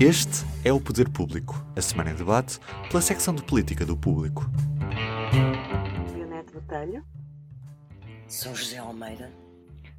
Este 0.00 0.46
é 0.64 0.72
o 0.72 0.80
Poder 0.80 1.08
Público, 1.08 1.60
a 1.74 1.82
semana 1.82 2.12
em 2.12 2.14
debate 2.14 2.60
pela 2.88 3.02
secção 3.02 3.34
de 3.34 3.42
política 3.42 3.84
do 3.84 3.96
Público. 3.96 4.48
Leonete 6.14 6.52
Botelho. 6.52 7.04
São 8.28 8.54
José 8.54 8.78
Almeida. 8.78 9.32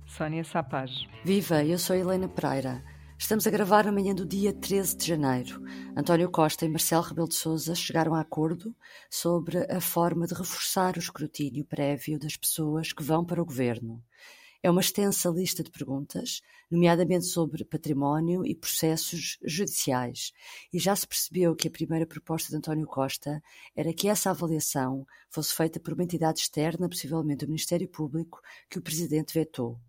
Sónia 0.05 0.45
Sapaz. 0.45 1.05
Viva, 1.25 1.65
eu 1.65 1.77
sou 1.77 1.97
Helena 1.97 2.29
Pereira. 2.29 2.81
Estamos 3.17 3.45
a 3.45 3.51
gravar 3.51 3.89
amanhã 3.89 4.15
do 4.15 4.25
dia 4.25 4.53
13 4.53 4.95
de 4.95 5.05
janeiro. 5.05 5.61
António 5.97 6.31
Costa 6.31 6.65
e 6.65 6.69
Marcelo 6.69 7.03
Rebelo 7.03 7.27
de 7.27 7.35
Sousa 7.35 7.75
chegaram 7.75 8.15
a 8.15 8.21
acordo 8.21 8.73
sobre 9.09 9.57
a 9.69 9.81
forma 9.81 10.25
de 10.25 10.33
reforçar 10.33 10.95
o 10.95 10.99
escrutínio 10.99 11.65
prévio 11.65 12.17
das 12.17 12.37
pessoas 12.37 12.93
que 12.93 13.03
vão 13.03 13.25
para 13.25 13.41
o 13.41 13.45
governo. 13.45 14.01
É 14.61 14.69
uma 14.69 14.81
extensa 14.81 15.29
lista 15.29 15.63
de 15.63 15.71
perguntas, 15.71 16.41
nomeadamente 16.69 17.25
sobre 17.25 17.63
património 17.63 18.45
e 18.45 18.53
processos 18.53 19.37
judiciais, 19.41 20.33
e 20.73 20.77
já 20.77 20.93
se 20.93 21.07
percebeu 21.07 21.55
que 21.55 21.69
a 21.69 21.71
primeira 21.71 22.05
proposta 22.05 22.49
de 22.49 22.57
António 22.57 22.85
Costa 22.85 23.41
era 23.73 23.93
que 23.93 24.09
essa 24.09 24.31
avaliação 24.31 25.07
fosse 25.29 25.53
feita 25.53 25.79
por 25.79 25.93
uma 25.93 26.03
entidade 26.03 26.41
externa, 26.41 26.89
possivelmente 26.89 27.45
o 27.45 27.47
Ministério 27.47 27.87
Público, 27.87 28.41
que 28.69 28.77
o 28.77 28.81
Presidente 28.81 29.33
vetou. 29.33 29.79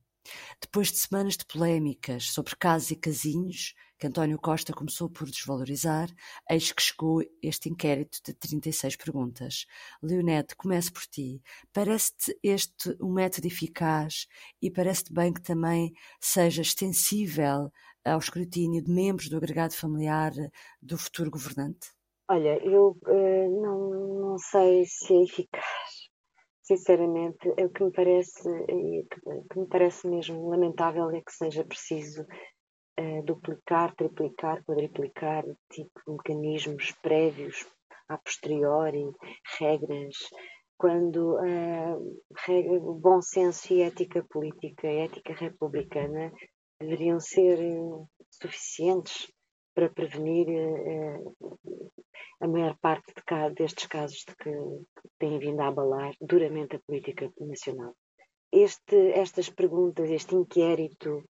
Depois 0.60 0.92
de 0.92 0.98
semanas 0.98 1.36
de 1.36 1.44
polémicas 1.44 2.30
sobre 2.30 2.54
casos 2.54 2.92
e 2.92 2.96
casinhos, 2.96 3.74
que 4.00 4.06
António 4.06 4.38
Costa 4.38 4.72
começou 4.72 5.10
por 5.10 5.28
desvalorizar, 5.28 6.08
eis 6.50 6.72
que 6.72 6.80
chegou 6.80 7.20
este 7.42 7.68
inquérito 7.68 8.18
de 8.24 8.32
36 8.32 8.96
perguntas. 8.96 9.66
Leonete, 10.02 10.56
começo 10.56 10.90
por 10.90 11.02
ti. 11.02 11.42
Parece-te 11.70 12.34
este 12.42 12.96
um 12.98 13.12
método 13.12 13.46
eficaz 13.46 14.26
e 14.62 14.70
parece-te 14.70 15.12
bem 15.12 15.34
que 15.34 15.42
também 15.42 15.92
seja 16.18 16.62
extensível 16.62 17.70
ao 18.02 18.18
escrutínio 18.18 18.82
de 18.82 18.90
membros 18.90 19.28
do 19.28 19.36
agregado 19.36 19.74
familiar 19.74 20.32
do 20.80 20.96
futuro 20.96 21.30
governante? 21.30 21.90
Olha, 22.30 22.58
eu 22.64 22.96
uh, 23.06 23.62
não, 23.62 23.90
não 24.30 24.38
sei 24.38 24.86
se 24.86 25.12
é 25.12 25.24
eficaz. 25.24 26.08
Sinceramente, 26.62 27.52
é 27.58 27.66
o 27.66 27.70
que 27.70 27.84
me 27.84 27.92
parece, 27.92 28.48
que 29.50 29.58
me 29.58 29.66
parece 29.68 30.08
mesmo 30.08 30.48
lamentável 30.48 31.10
é 31.10 31.20
que 31.20 31.32
seja 31.32 31.64
preciso 31.64 32.24
uh, 33.00 33.22
duplicar, 33.24 33.94
triplicar, 33.94 34.62
quadriplicar 34.64 35.44
tipo 35.68 36.00
mecanismos 36.06 36.92
prévios, 37.02 37.66
a 38.08 38.18
posteriori, 38.18 39.06
regras, 39.58 40.16
quando 40.76 41.36
uh, 41.36 42.20
regra, 42.46 42.78
bom 42.80 43.20
senso 43.22 43.72
e 43.72 43.82
ética 43.82 44.24
política, 44.28 44.86
ética 44.86 45.32
republicana 45.34 46.32
deveriam 46.78 47.18
ser 47.20 47.58
uh, 47.60 48.06
suficientes 48.30 49.32
para 49.74 49.88
prevenir 49.88 50.46
a 52.40 52.48
maior 52.48 52.76
parte 52.80 53.12
de, 53.14 53.54
destes 53.54 53.86
casos 53.86 54.24
de 54.24 54.34
que 54.34 54.50
têm 55.18 55.38
vindo 55.38 55.60
a 55.60 55.68
abalar 55.68 56.14
duramente 56.20 56.76
a 56.76 56.80
política 56.80 57.30
nacional. 57.38 57.94
Este, 58.52 58.96
estas 59.12 59.48
perguntas, 59.48 60.10
este 60.10 60.34
inquérito 60.34 61.22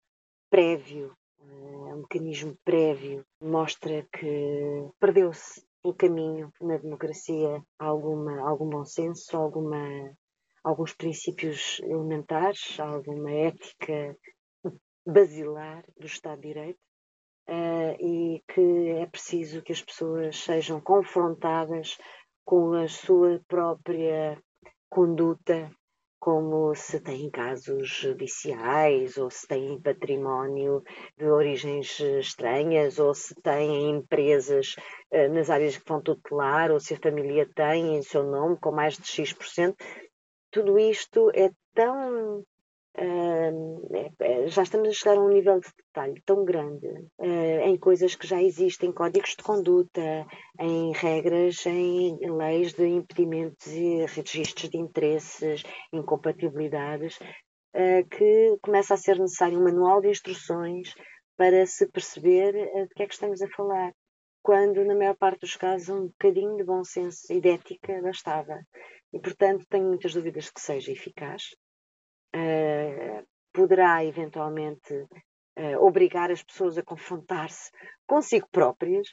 prévio, 0.48 1.14
uh, 1.50 1.94
um 1.94 1.96
mecanismo 1.98 2.56
prévio, 2.64 3.24
mostra 3.40 4.06
que 4.12 4.88
perdeu-se 4.98 5.62
pelo 5.82 5.94
caminho 5.94 6.52
na 6.60 6.76
democracia 6.76 7.62
alguma, 7.78 8.40
algum 8.48 8.68
bom 8.68 8.84
senso, 8.84 9.36
alguma, 9.36 10.14
alguns 10.62 10.92
princípios 10.94 11.80
elementares, 11.84 12.78
alguma 12.78 13.30
ética 13.30 14.16
basilar 15.06 15.84
do 15.98 16.06
Estado 16.06 16.40
de 16.40 16.48
Direito 16.48 16.80
uh, 17.48 17.96
e 18.00 18.42
que 18.48 18.88
é 18.90 19.06
preciso 19.06 19.62
que 19.62 19.72
as 19.72 19.82
pessoas 19.82 20.36
sejam 20.36 20.80
confrontadas 20.80 21.98
com 22.44 22.72
a 22.72 22.88
sua 22.88 23.40
própria 23.46 24.40
conduta, 24.88 25.70
como 26.20 26.75
se 26.75 27.00
têm 27.00 27.31
casos 27.31 27.88
judiciais, 27.88 29.16
ou 29.16 29.31
se 29.31 29.47
têm 29.48 29.81
património 29.81 30.82
de 31.16 31.25
origens 31.25 31.98
estranhas, 31.98 32.98
ou 32.98 33.14
se 33.14 33.34
têm 33.36 33.91
empresas 33.91 34.76
uh, 35.10 35.32
nas 35.32 35.48
áreas 35.48 35.78
que 35.78 35.88
vão 35.88 36.03
tutelar, 36.03 36.70
ou 36.70 36.78
se 36.78 36.92
a 36.92 37.00
família 37.00 37.48
tem 37.54 37.97
em 37.97 38.03
seu 38.03 38.22
nome 38.22 38.58
com 38.60 38.70
mais 38.70 38.98
de 38.98 39.08
X%. 39.08 39.75
Tudo 40.50 40.78
isto 40.78 41.31
é 41.34 41.50
tão 41.75 42.44
Uh, 42.98 44.48
já 44.48 44.64
estamos 44.64 44.88
a 44.88 44.92
chegar 44.92 45.16
a 45.16 45.22
um 45.22 45.28
nível 45.28 45.60
de 45.60 45.68
detalhe 45.76 46.20
tão 46.26 46.44
grande 46.44 46.88
uh, 46.88 47.60
em 47.64 47.78
coisas 47.78 48.16
que 48.16 48.26
já 48.26 48.42
existem, 48.42 48.92
códigos 48.92 49.36
de 49.36 49.44
conduta, 49.44 50.26
em 50.58 50.92
regras, 50.92 51.64
em 51.66 52.18
leis 52.36 52.72
de 52.72 52.86
impedimentos 52.86 53.66
e 53.68 54.04
registros 54.06 54.70
de 54.70 54.76
interesses, 54.76 55.62
incompatibilidades, 55.92 57.16
uh, 57.20 58.08
que 58.10 58.58
começa 58.60 58.94
a 58.94 58.96
ser 58.96 59.18
necessário 59.20 59.58
um 59.58 59.64
manual 59.64 60.00
de 60.00 60.08
instruções 60.08 60.92
para 61.36 61.64
se 61.66 61.86
perceber 61.86 62.52
de 62.52 62.94
que 62.94 63.04
é 63.04 63.06
que 63.06 63.14
estamos 63.14 63.40
a 63.40 63.48
falar. 63.50 63.92
Quando, 64.42 64.84
na 64.84 64.96
maior 64.96 65.16
parte 65.16 65.40
dos 65.40 65.54
casos, 65.54 65.90
um 65.90 66.06
bocadinho 66.08 66.56
de 66.56 66.64
bom 66.64 66.82
senso 66.82 67.32
e 67.32 67.40
de 67.40 67.50
ética 67.50 68.02
bastava. 68.02 68.58
E, 69.12 69.20
portanto, 69.20 69.66
tenho 69.68 69.86
muitas 69.86 70.14
dúvidas 70.14 70.50
que 70.50 70.60
seja 70.60 70.92
eficaz 70.92 71.50
uh, 72.34 73.26
poderá 73.52 74.04
eventualmente 74.04 74.94
uh, 74.94 75.84
obrigar 75.84 76.30
as 76.30 76.42
pessoas 76.42 76.78
a 76.78 76.82
confrontar-se 76.82 77.70
consigo 78.06 78.48
próprias, 78.50 79.08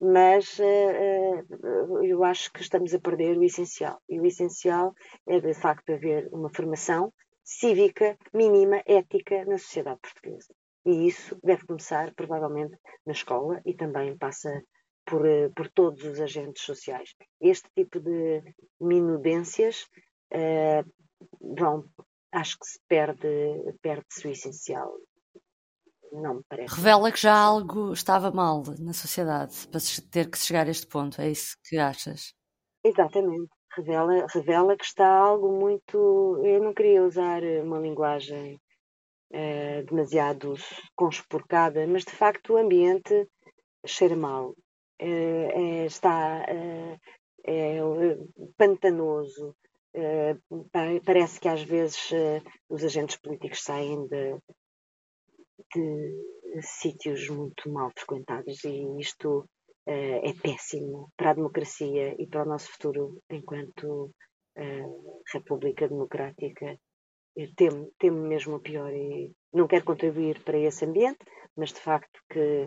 mas 0.00 0.58
uh, 0.58 2.04
eu 2.04 2.22
acho 2.24 2.52
que 2.52 2.60
estamos 2.60 2.94
a 2.94 3.00
perder 3.00 3.36
o 3.36 3.44
essencial. 3.44 4.00
E 4.08 4.20
o 4.20 4.26
essencial 4.26 4.94
é, 5.26 5.40
de 5.40 5.54
facto, 5.54 5.90
haver 5.90 6.28
uma 6.32 6.50
formação 6.50 7.12
cívica 7.42 8.18
mínima, 8.34 8.82
ética 8.86 9.44
na 9.44 9.58
sociedade 9.58 10.00
portuguesa. 10.00 10.52
E 10.84 11.08
isso 11.08 11.36
deve 11.42 11.66
começar, 11.66 12.14
provavelmente, 12.14 12.76
na 13.04 13.12
escola 13.12 13.60
e 13.64 13.74
também 13.74 14.16
passa 14.16 14.62
por, 15.04 15.22
por 15.54 15.68
todos 15.70 16.04
os 16.04 16.20
agentes 16.20 16.62
sociais. 16.62 17.14
Este 17.40 17.68
tipo 17.74 18.00
de 18.00 18.42
minudências 18.80 19.86
uh, 20.32 20.84
vão 21.40 21.84
acho 22.36 22.58
que 22.58 22.66
se 22.66 22.78
perde, 22.86 23.28
perde-se 23.80 24.28
o 24.28 24.30
essencial. 24.30 24.92
Não 26.12 26.36
me 26.36 26.42
parece. 26.48 26.74
Revela 26.74 27.10
que 27.10 27.20
já 27.20 27.34
algo 27.34 27.92
estava 27.92 28.30
mal 28.30 28.62
na 28.78 28.92
sociedade 28.92 29.66
para 29.68 29.80
ter 30.10 30.30
que 30.30 30.38
chegar 30.38 30.66
a 30.66 30.70
este 30.70 30.86
ponto, 30.86 31.20
é 31.20 31.30
isso 31.30 31.56
que 31.64 31.78
achas? 31.78 32.32
Exatamente. 32.84 33.50
Revela, 33.74 34.26
revela 34.32 34.76
que 34.76 34.84
está 34.84 35.06
algo 35.06 35.50
muito. 35.52 36.40
Eu 36.44 36.62
não 36.62 36.72
queria 36.72 37.02
usar 37.02 37.42
uma 37.42 37.78
linguagem 37.78 38.58
uh, 39.32 39.84
demasiado 39.86 40.54
conspurcada, 40.94 41.86
mas 41.86 42.04
de 42.04 42.12
facto 42.12 42.52
o 42.54 42.56
ambiente 42.56 43.28
cheira 43.84 44.16
mal. 44.16 44.50
Uh, 45.02 45.50
é, 45.52 45.84
está 45.84 46.46
uh, 46.48 46.98
é, 47.46 47.78
pantanoso, 48.56 49.54
parece 51.04 51.40
que 51.40 51.48
às 51.48 51.62
vezes 51.62 52.10
uh, 52.10 52.42
os 52.68 52.84
agentes 52.84 53.16
políticos 53.16 53.62
saem 53.62 54.06
de, 54.06 54.36
de, 55.74 56.62
sítios 56.62 57.28
muito 57.28 57.70
mal 57.70 57.90
frequentados 57.96 58.64
e 58.64 59.00
isto 59.00 59.38
uh, 59.40 59.48
é 59.86 60.32
péssimo 60.42 61.10
para 61.16 61.30
a 61.30 61.34
democracia 61.34 62.14
e 62.18 62.26
para 62.26 62.42
o 62.42 62.48
nosso 62.48 62.70
futuro 62.72 63.20
enquanto 63.30 64.10
República 65.34 65.86
Democrática. 65.86 66.78
Eu 67.36 67.54
temo, 67.54 67.92
temo 67.98 68.26
mesmo 68.26 68.56
o 68.56 68.60
pior 68.60 68.90
e 68.90 69.30
não 69.52 69.66
quero 69.68 69.84
contribuir 69.84 70.42
para 70.42 70.56
esse 70.58 70.86
ambiente, 70.86 71.18
mas 71.54 71.74
de 71.74 71.80
facto 71.80 72.18
que 72.30 72.66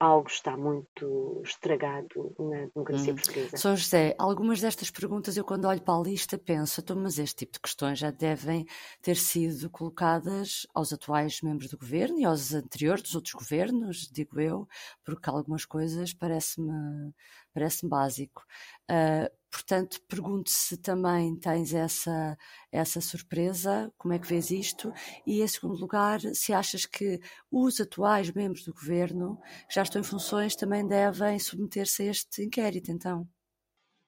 algo 0.00 0.28
está 0.28 0.56
muito 0.56 1.42
estragado 1.44 2.34
na 2.38 2.66
democracia 2.66 3.12
hum. 3.12 3.16
portuguesa. 3.16 3.56
São 3.56 3.76
José, 3.76 4.14
algumas 4.18 4.60
destas 4.60 4.90
perguntas 4.90 5.36
eu 5.36 5.44
quando 5.44 5.66
olho 5.66 5.82
para 5.82 5.98
a 5.98 6.02
lista 6.02 6.38
penso, 6.38 6.80
então, 6.80 6.96
mas 6.96 7.18
este 7.18 7.38
tipo 7.38 7.54
de 7.54 7.60
questões 7.60 7.98
já 7.98 8.10
devem 8.10 8.64
ter 9.02 9.16
sido 9.16 9.68
colocadas 9.68 10.66
aos 10.72 10.92
atuais 10.92 11.40
membros 11.42 11.70
do 11.70 11.78
governo 11.78 12.18
e 12.18 12.24
aos 12.24 12.54
anteriores 12.54 13.02
dos 13.02 13.14
outros 13.16 13.34
governos, 13.34 14.08
digo 14.12 14.40
eu, 14.40 14.68
porque 15.04 15.28
algumas 15.28 15.64
coisas 15.64 16.14
parece-me 16.14 17.12
parece 17.58 17.88
básico. 17.88 18.44
Uh, 18.88 19.28
portanto, 19.50 20.00
pergunto 20.06 20.48
se 20.48 20.76
também 20.76 21.34
tens 21.36 21.74
essa, 21.74 22.38
essa 22.70 23.00
surpresa, 23.00 23.92
como 23.98 24.14
é 24.14 24.18
que 24.18 24.28
vês 24.28 24.50
isto? 24.50 24.92
E, 25.26 25.42
em 25.42 25.48
segundo 25.48 25.76
lugar, 25.80 26.20
se 26.34 26.52
achas 26.52 26.86
que 26.86 27.20
os 27.50 27.80
atuais 27.80 28.30
membros 28.30 28.64
do 28.64 28.72
governo, 28.72 29.40
que 29.66 29.74
já 29.74 29.82
estão 29.82 30.00
em 30.00 30.04
funções, 30.04 30.54
também 30.54 30.86
devem 30.86 31.38
submeter-se 31.38 32.02
a 32.02 32.06
este 32.06 32.42
inquérito, 32.42 32.90
então? 32.90 33.28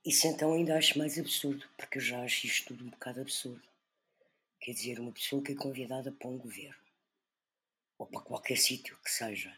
Isso 0.05 0.27
então 0.27 0.53
ainda 0.55 0.77
acho 0.77 0.99
mais 0.99 1.19
absurdo, 1.19 1.69
porque 1.77 1.99
eu 1.99 2.03
já 2.03 2.23
acho 2.23 2.47
isto 2.47 2.69
tudo 2.69 2.85
um 2.85 2.91
bocado 2.91 3.21
absurdo. 3.21 3.69
Quer 4.61 4.73
dizer, 4.73 4.99
uma 4.99 5.13
pessoa 5.13 5.43
que 5.43 5.53
é 5.53 5.55
convidada 5.55 6.13
para 6.13 6.29
um 6.29 6.39
governo, 6.39 6.83
ou 7.99 8.07
para 8.07 8.23
qualquer 8.23 8.57
sítio 8.57 8.99
que 9.05 9.11
seja, 9.11 9.55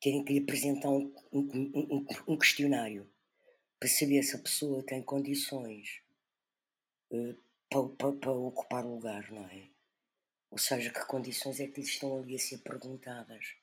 terem 0.00 0.24
que 0.24 0.32
lhe 0.32 0.40
apresentar 0.40 0.90
um, 0.90 1.14
um, 1.32 1.72
um, 1.74 2.06
um 2.28 2.36
questionário 2.36 3.08
para 3.78 3.88
saber 3.88 4.22
se 4.22 4.36
a 4.36 4.38
pessoa 4.38 4.84
tem 4.84 5.02
condições 5.02 6.02
uh, 7.10 7.34
para, 7.68 7.88
para, 7.88 8.12
para, 8.12 8.32
ocupar 8.32 8.84
o 8.84 8.94
lugar, 8.94 9.30
não 9.30 9.46
é? 9.46 9.68
Ou 10.50 10.58
seja, 10.58 10.90
que 10.90 11.04
condições 11.06 11.60
é 11.60 11.66
que 11.66 11.80
lhes 11.80 11.90
estão 11.90 12.18
ali 12.18 12.34
a 12.34 12.38
ser 12.38 12.58
perguntadas? 12.58 13.56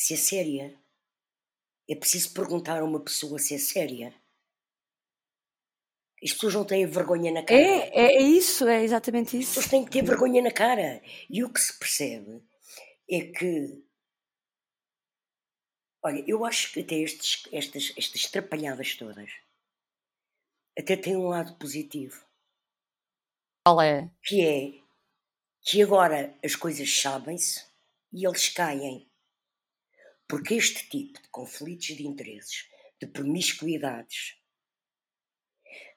Se 0.00 0.14
é 0.14 0.16
séria. 0.16 0.80
É 1.86 1.94
preciso 1.94 2.32
perguntar 2.32 2.80
a 2.80 2.84
uma 2.84 3.04
pessoa 3.04 3.38
se 3.38 3.54
é 3.54 3.58
séria. 3.58 4.14
As 6.24 6.32
pessoas 6.32 6.54
não 6.54 6.64
têm 6.64 6.86
vergonha 6.86 7.30
na 7.30 7.44
cara. 7.44 7.60
É, 7.60 8.16
é, 8.16 8.22
isso, 8.22 8.66
é 8.66 8.82
exatamente 8.82 9.38
isso. 9.38 9.50
As 9.50 9.66
pessoas 9.66 9.70
têm 9.70 9.84
que 9.84 9.90
ter 9.90 10.02
vergonha 10.02 10.40
na 10.40 10.50
cara. 10.50 11.02
E 11.28 11.44
o 11.44 11.52
que 11.52 11.60
se 11.60 11.78
percebe 11.78 12.42
é 13.10 13.20
que. 13.30 13.84
Olha, 16.02 16.24
eu 16.26 16.46
acho 16.46 16.72
que 16.72 16.80
até 16.80 16.94
estes, 16.94 17.46
estas, 17.52 17.92
estas 17.94 18.22
trapalhadas 18.30 18.94
todas 18.94 19.30
até 20.78 20.96
têm 20.96 21.14
um 21.14 21.28
lado 21.28 21.58
positivo. 21.58 22.24
Qual 23.66 23.82
é? 23.82 24.10
Que 24.22 24.46
é 24.46 24.82
que 25.60 25.82
agora 25.82 26.34
as 26.42 26.56
coisas 26.56 26.90
sabem-se 26.90 27.66
e 28.10 28.26
eles 28.26 28.48
caem. 28.48 29.09
Porque 30.30 30.54
este 30.54 30.88
tipo 30.88 31.20
de 31.20 31.28
conflitos 31.28 31.88
de 31.88 32.06
interesses, 32.06 32.68
de 33.00 33.06
promiscuidades, 33.08 34.36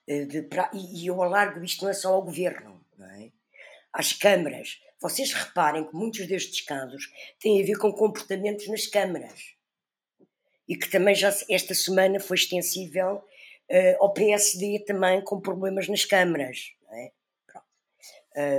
eh, 0.08 0.26
de, 0.26 0.50
e 0.74 1.08
eu 1.08 1.22
alargo 1.22 1.64
isto 1.64 1.84
não 1.84 1.92
é 1.92 1.94
só 1.94 2.14
ao 2.14 2.24
governo, 2.24 2.84
não 2.98 3.08
é? 3.08 3.32
às 3.94 4.12
câmaras. 4.12 4.82
Vocês 5.00 5.32
reparem 5.34 5.86
que 5.86 5.96
muitos 5.96 6.26
destes 6.28 6.62
casos 6.62 7.12
têm 7.40 7.62
a 7.62 7.66
ver 7.66 7.78
com 7.78 7.94
comportamentos 7.94 8.68
nas 8.68 8.88
câmaras. 8.88 9.54
E 10.68 10.76
que 10.76 10.90
também 10.90 11.14
já 11.14 11.30
esta 11.50 11.76
semana 11.76 12.20
foi 12.20 12.36
extensível 12.38 13.18
uh, 13.18 13.96
ao 14.00 14.14
PSD 14.14 14.84
também 14.86 15.22
com 15.24 15.40
problemas 15.42 15.88
nas 15.88 16.06
câmaras. 16.06 16.72
É? 16.92 17.12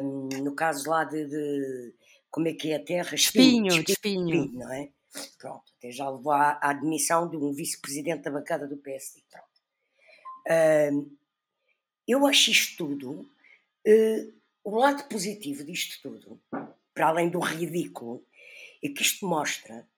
Um, 0.02 0.28
no 0.42 0.54
caso 0.54 0.88
lá 0.88 1.02
de, 1.04 1.26
de, 1.26 1.94
como 2.30 2.46
é 2.46 2.52
que 2.52 2.70
é 2.70 2.76
a 2.76 2.84
terra? 2.84 3.14
Espinho, 3.14 3.66
espinho, 3.66 3.84
espinho. 3.88 4.44
espinho 4.44 4.58
não 4.58 4.72
é? 4.72 4.90
Pronto, 5.38 5.72
até 5.78 5.90
já 5.90 6.08
levou 6.08 6.32
à, 6.32 6.52
à 6.52 6.70
admissão 6.70 7.28
de 7.28 7.36
um 7.36 7.52
vice-presidente 7.52 8.22
da 8.22 8.30
bancada 8.30 8.66
do 8.66 8.76
PSD. 8.76 9.22
Pronto. 9.30 9.54
Eu 12.06 12.26
acho 12.26 12.50
isto 12.50 12.76
tudo, 12.76 13.30
uh, 13.86 14.34
o 14.62 14.76
lado 14.78 15.08
positivo 15.08 15.64
disto 15.64 16.00
tudo, 16.02 16.40
para 16.92 17.08
além 17.08 17.30
do 17.30 17.38
ridículo, 17.38 18.26
é 18.82 18.88
que 18.90 19.02
isto 19.02 19.26
mostra 19.26 19.88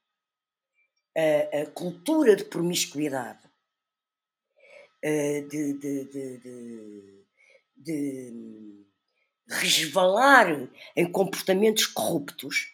a, 1.17 1.63
a 1.63 1.67
cultura 1.67 2.37
de 2.37 2.45
promiscuidade, 2.45 3.45
uh, 5.05 5.49
de, 5.49 5.73
de, 5.75 6.05
de, 6.05 7.25
de 7.77 8.87
resvalar 9.49 10.69
em 10.95 11.11
comportamentos 11.11 11.87
corruptos, 11.87 12.73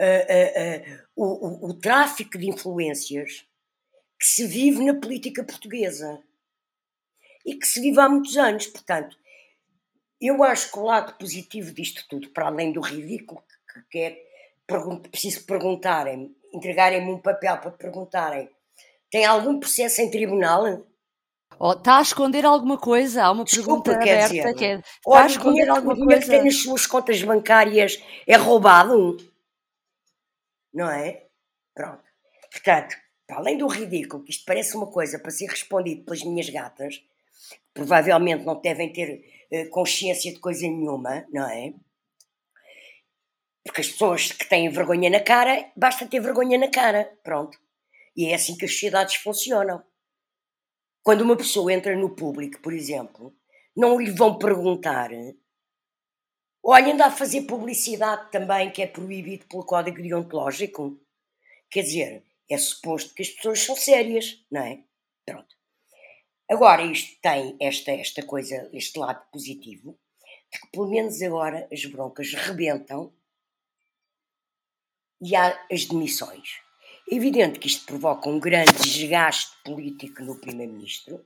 uh, 0.00 1.08
o, 1.16 1.24
o, 1.24 1.70
o, 1.70 1.74
tráfico 1.74 2.38
de 2.38 2.48
influências 2.48 3.46
que 4.18 4.26
se 4.26 4.46
vive 4.46 4.84
na 4.84 4.94
política 4.94 5.44
portuguesa 5.44 6.22
e 7.44 7.56
que 7.56 7.66
se 7.66 7.80
vive 7.80 8.00
há 8.00 8.08
muitos 8.08 8.36
anos. 8.36 8.66
Portanto, 8.66 9.16
eu 10.20 10.42
acho 10.42 10.70
que 10.70 10.78
o 10.78 10.84
lado 10.84 11.16
positivo 11.18 11.72
disto 11.72 12.04
tudo, 12.08 12.30
para 12.30 12.46
além 12.46 12.72
do 12.72 12.80
ridículo 12.80 13.42
que 13.90 13.98
é 13.98 14.24
preciso 15.10 15.44
perguntarem, 15.44 16.34
entregarem-me 16.52 17.10
um 17.10 17.18
papel 17.18 17.58
para 17.58 17.70
perguntarem: 17.72 18.48
tem 19.10 19.24
algum 19.24 19.58
processo 19.58 20.00
em 20.00 20.10
tribunal? 20.10 20.86
Oh, 21.58 21.72
está 21.72 21.98
a 21.98 22.02
esconder 22.02 22.44
alguma 22.44 22.78
coisa? 22.78 23.24
Há 23.24 23.30
uma 23.30 23.44
Desculpa, 23.44 23.90
pergunta 23.90 24.10
aberta 24.10 24.34
dizer, 24.34 24.54
que 24.54 24.64
é, 24.64 24.74
está 24.76 25.22
a 25.22 25.26
esconder 25.26 25.68
alguma 25.68 25.96
coisa? 25.96 26.20
que 26.20 26.28
tem 26.28 26.44
nas 26.44 26.56
suas 26.56 26.86
contas 26.86 27.22
bancárias 27.22 28.02
é 28.26 28.36
roubado? 28.36 29.16
Não 30.74 30.90
é? 30.90 31.26
Pronto. 31.72 32.02
Portanto, 32.50 32.96
para 33.26 33.36
além 33.36 33.56
do 33.56 33.66
ridículo, 33.68 34.24
que 34.24 34.32
isto 34.32 34.44
parece 34.44 34.76
uma 34.76 34.90
coisa 34.90 35.18
para 35.18 35.30
ser 35.30 35.46
respondido 35.46 36.04
pelas 36.04 36.22
minhas 36.24 36.50
gatas, 36.50 37.02
provavelmente 37.72 38.44
não 38.44 38.60
devem 38.60 38.92
ter 38.92 39.24
uh, 39.50 39.70
consciência 39.70 40.32
de 40.32 40.40
coisa 40.40 40.62
nenhuma, 40.62 41.26
não 41.32 41.48
é? 41.48 41.72
Porque 43.64 43.80
as 43.80 43.88
pessoas 43.88 44.30
que 44.30 44.48
têm 44.48 44.68
vergonha 44.68 45.08
na 45.08 45.20
cara, 45.20 45.70
basta 45.76 46.06
ter 46.06 46.20
vergonha 46.20 46.58
na 46.58 46.68
cara, 46.68 47.16
pronto. 47.22 47.58
E 48.16 48.26
é 48.26 48.34
assim 48.34 48.56
que 48.56 48.66
as 48.66 48.72
sociedades 48.72 49.16
funcionam. 49.16 49.82
Quando 51.02 51.22
uma 51.22 51.36
pessoa 51.36 51.72
entra 51.72 51.96
no 51.96 52.14
público, 52.14 52.60
por 52.60 52.72
exemplo, 52.72 53.34
não 53.76 53.98
lhe 53.98 54.10
vão 54.10 54.38
perguntar 54.38 55.10
olha, 56.64 56.92
anda 56.92 57.06
a 57.06 57.10
fazer 57.10 57.42
publicidade 57.42 58.30
também 58.30 58.70
que 58.70 58.82
é 58.82 58.86
proibido 58.86 59.46
pelo 59.46 59.64
código 59.64 60.02
deontológico. 60.02 60.98
Quer 61.70 61.82
dizer, 61.82 62.24
é 62.50 62.56
suposto 62.56 63.14
que 63.14 63.22
as 63.22 63.28
pessoas 63.28 63.60
são 63.60 63.76
sérias, 63.76 64.44
não 64.50 64.62
é? 64.62 64.82
Pronto. 65.26 65.54
Agora, 66.50 66.82
isto 66.82 67.20
tem 67.20 67.56
esta, 67.60 67.90
esta 67.92 68.22
coisa, 68.22 68.68
este 68.72 68.98
lado 68.98 69.24
positivo, 69.30 69.98
de 70.52 70.60
que 70.60 70.68
pelo 70.68 70.88
menos 70.88 71.20
agora 71.22 71.68
as 71.72 71.84
broncas 71.86 72.32
rebentam 72.32 73.12
e 75.20 75.34
há 75.34 75.66
as 75.70 75.84
demissões. 75.86 76.60
É 77.10 77.14
evidente 77.14 77.58
que 77.58 77.66
isto 77.66 77.86
provoca 77.86 78.28
um 78.28 78.38
grande 78.38 78.72
desgaste 78.72 79.56
político 79.64 80.22
no 80.22 80.38
Primeiro-Ministro, 80.38 81.24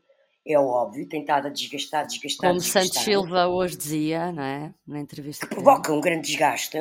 é 0.49 0.59
óbvio, 0.59 1.07
tem 1.07 1.21
estado 1.21 1.49
a 1.49 1.51
desgastar, 1.51 2.07
desgastar, 2.07 2.49
Como 2.49 2.59
desgastar. 2.59 2.83
Santos 2.85 3.05
Silva 3.05 3.47
hoje 3.49 3.77
dizia, 3.77 4.33
não 4.33 4.43
é? 4.43 4.75
Na 4.87 4.99
entrevista 4.99 5.47
que 5.47 5.55
provoca 5.55 5.93
um 5.93 6.01
grande 6.01 6.27
desgaste, 6.27 6.79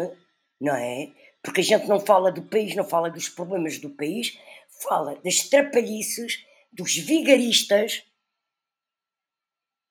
não 0.60 0.74
é? 0.74 1.12
Porque 1.44 1.60
a 1.60 1.64
gente 1.64 1.86
não 1.86 2.00
fala 2.00 2.32
do 2.32 2.42
país, 2.44 2.76
não 2.76 2.86
fala 2.86 3.10
dos 3.10 3.28
problemas 3.28 3.78
do 3.78 3.90
país, 3.90 4.40
fala 4.82 5.16
das 5.24 5.42
trapalhices, 5.50 6.46
dos 6.72 6.96
vigaristas 6.96 8.06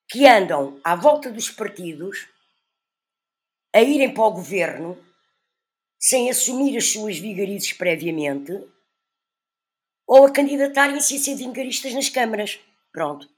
que 0.09 0.25
andam 0.25 0.79
à 0.83 0.95
volta 0.95 1.31
dos 1.31 1.49
partidos 1.49 2.27
a 3.75 3.81
irem 3.81 4.11
para 4.11 4.23
o 4.23 4.31
governo 4.31 4.97
sem 5.99 6.29
assumir 6.29 6.77
as 6.77 6.91
suas 6.91 7.17
vigarices 7.17 7.73
previamente 7.73 8.51
ou 10.07 10.25
a 10.25 10.31
candidatarem-se 10.31 11.15
a 11.15 11.19
ser 11.19 11.35
vigaristas 11.35 11.93
nas 11.93 12.09
câmaras. 12.09 12.59
Pronto. 12.91 13.36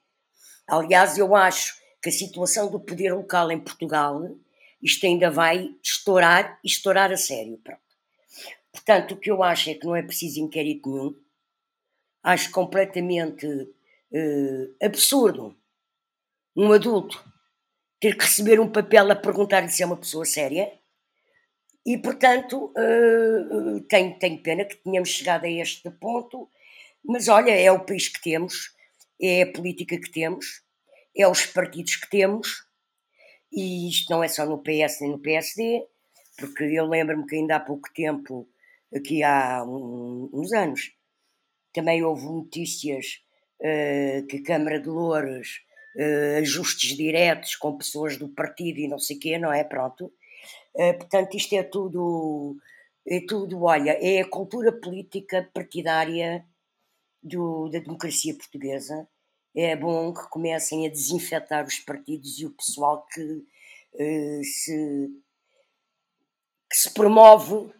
Aliás, 0.69 1.17
eu 1.17 1.35
acho 1.35 1.77
que 2.01 2.09
a 2.09 2.11
situação 2.11 2.69
do 2.69 2.79
poder 2.79 3.13
local 3.13 3.51
em 3.51 3.59
Portugal, 3.59 4.21
isto 4.81 5.05
ainda 5.05 5.29
vai 5.29 5.75
estourar 5.83 6.59
estourar 6.63 7.11
a 7.11 7.17
sério. 7.17 7.57
Pronto. 7.63 7.81
Portanto, 8.71 9.13
o 9.13 9.17
que 9.17 9.31
eu 9.31 9.43
acho 9.43 9.69
é 9.69 9.73
que 9.73 9.85
não 9.85 9.95
é 9.95 10.01
preciso 10.01 10.39
inquérito 10.39 10.89
nenhum. 10.89 11.15
Acho 12.23 12.51
completamente 12.51 13.45
uh, 13.45 14.75
absurdo 14.81 15.55
um 16.55 16.71
adulto 16.71 17.23
ter 17.99 18.15
que 18.17 18.23
receber 18.23 18.59
um 18.59 18.69
papel 18.69 19.11
a 19.11 19.15
perguntar-lhe 19.15 19.69
se 19.69 19.83
é 19.83 19.85
uma 19.85 19.97
pessoa 19.97 20.25
séria. 20.25 20.71
E, 21.85 21.97
portanto, 21.97 22.73
uh, 22.77 23.81
tenho, 23.81 24.17
tenho 24.19 24.41
pena 24.43 24.65
que 24.65 24.75
tenhamos 24.75 25.09
chegado 25.09 25.45
a 25.45 25.49
este 25.49 25.89
ponto 25.91 26.49
mas 27.03 27.27
olha, 27.27 27.51
é 27.51 27.71
o 27.71 27.79
país 27.79 28.07
que 28.07 28.21
temos, 28.21 28.75
é 29.21 29.43
a 29.43 29.51
política 29.51 29.99
que 29.99 30.11
temos, 30.11 30.63
é 31.15 31.27
os 31.27 31.45
partidos 31.45 31.95
que 31.95 32.09
temos, 32.09 32.65
e 33.51 33.89
isto 33.89 34.09
não 34.11 34.23
é 34.23 34.27
só 34.27 34.45
no 34.45 34.61
PS 34.61 35.01
nem 35.01 35.11
no 35.11 35.19
PSD, 35.19 35.85
porque 36.38 36.63
eu 36.63 36.85
lembro-me 36.85 37.25
que 37.25 37.35
ainda 37.35 37.57
há 37.57 37.59
pouco 37.59 37.91
tempo, 37.93 38.47
aqui 38.95 39.23
há 39.23 39.63
um, 39.63 40.29
uns 40.33 40.53
anos, 40.53 40.91
também 41.73 42.03
houve 42.03 42.25
notícias 42.25 43.21
uh, 43.59 44.25
que 44.27 44.38
a 44.38 44.43
Câmara 44.43 44.79
de 44.79 44.88
Louros, 44.88 45.61
uh, 45.95 46.38
ajustes 46.39 46.95
diretos 46.95 47.55
com 47.55 47.77
pessoas 47.77 48.17
do 48.17 48.29
partido 48.29 48.79
e 48.79 48.88
não 48.88 48.99
sei 48.99 49.17
o 49.17 49.19
quê, 49.19 49.38
não 49.38 49.51
é? 49.51 49.63
Pronto. 49.63 50.11
Uh, 50.75 50.97
portanto, 50.97 51.35
isto 51.35 51.53
é 51.53 51.63
tudo, 51.63 52.55
é 53.07 53.19
tudo, 53.27 53.63
olha, 53.63 53.97
é 54.01 54.21
a 54.21 54.29
cultura 54.29 54.71
política 54.71 55.49
partidária 55.53 56.45
do, 57.21 57.69
da 57.69 57.79
democracia 57.79 58.35
portuguesa. 58.35 59.07
É 59.55 59.75
bom 59.75 60.13
que 60.13 60.29
comecem 60.29 60.85
a 60.85 60.89
desinfetar 60.89 61.65
os 61.65 61.79
partidos 61.79 62.39
e 62.39 62.45
o 62.45 62.51
pessoal 62.51 63.05
que, 63.11 63.21
uh, 63.21 64.43
se, 64.43 65.09
que 66.69 66.77
se 66.77 66.93
promove 66.93 67.73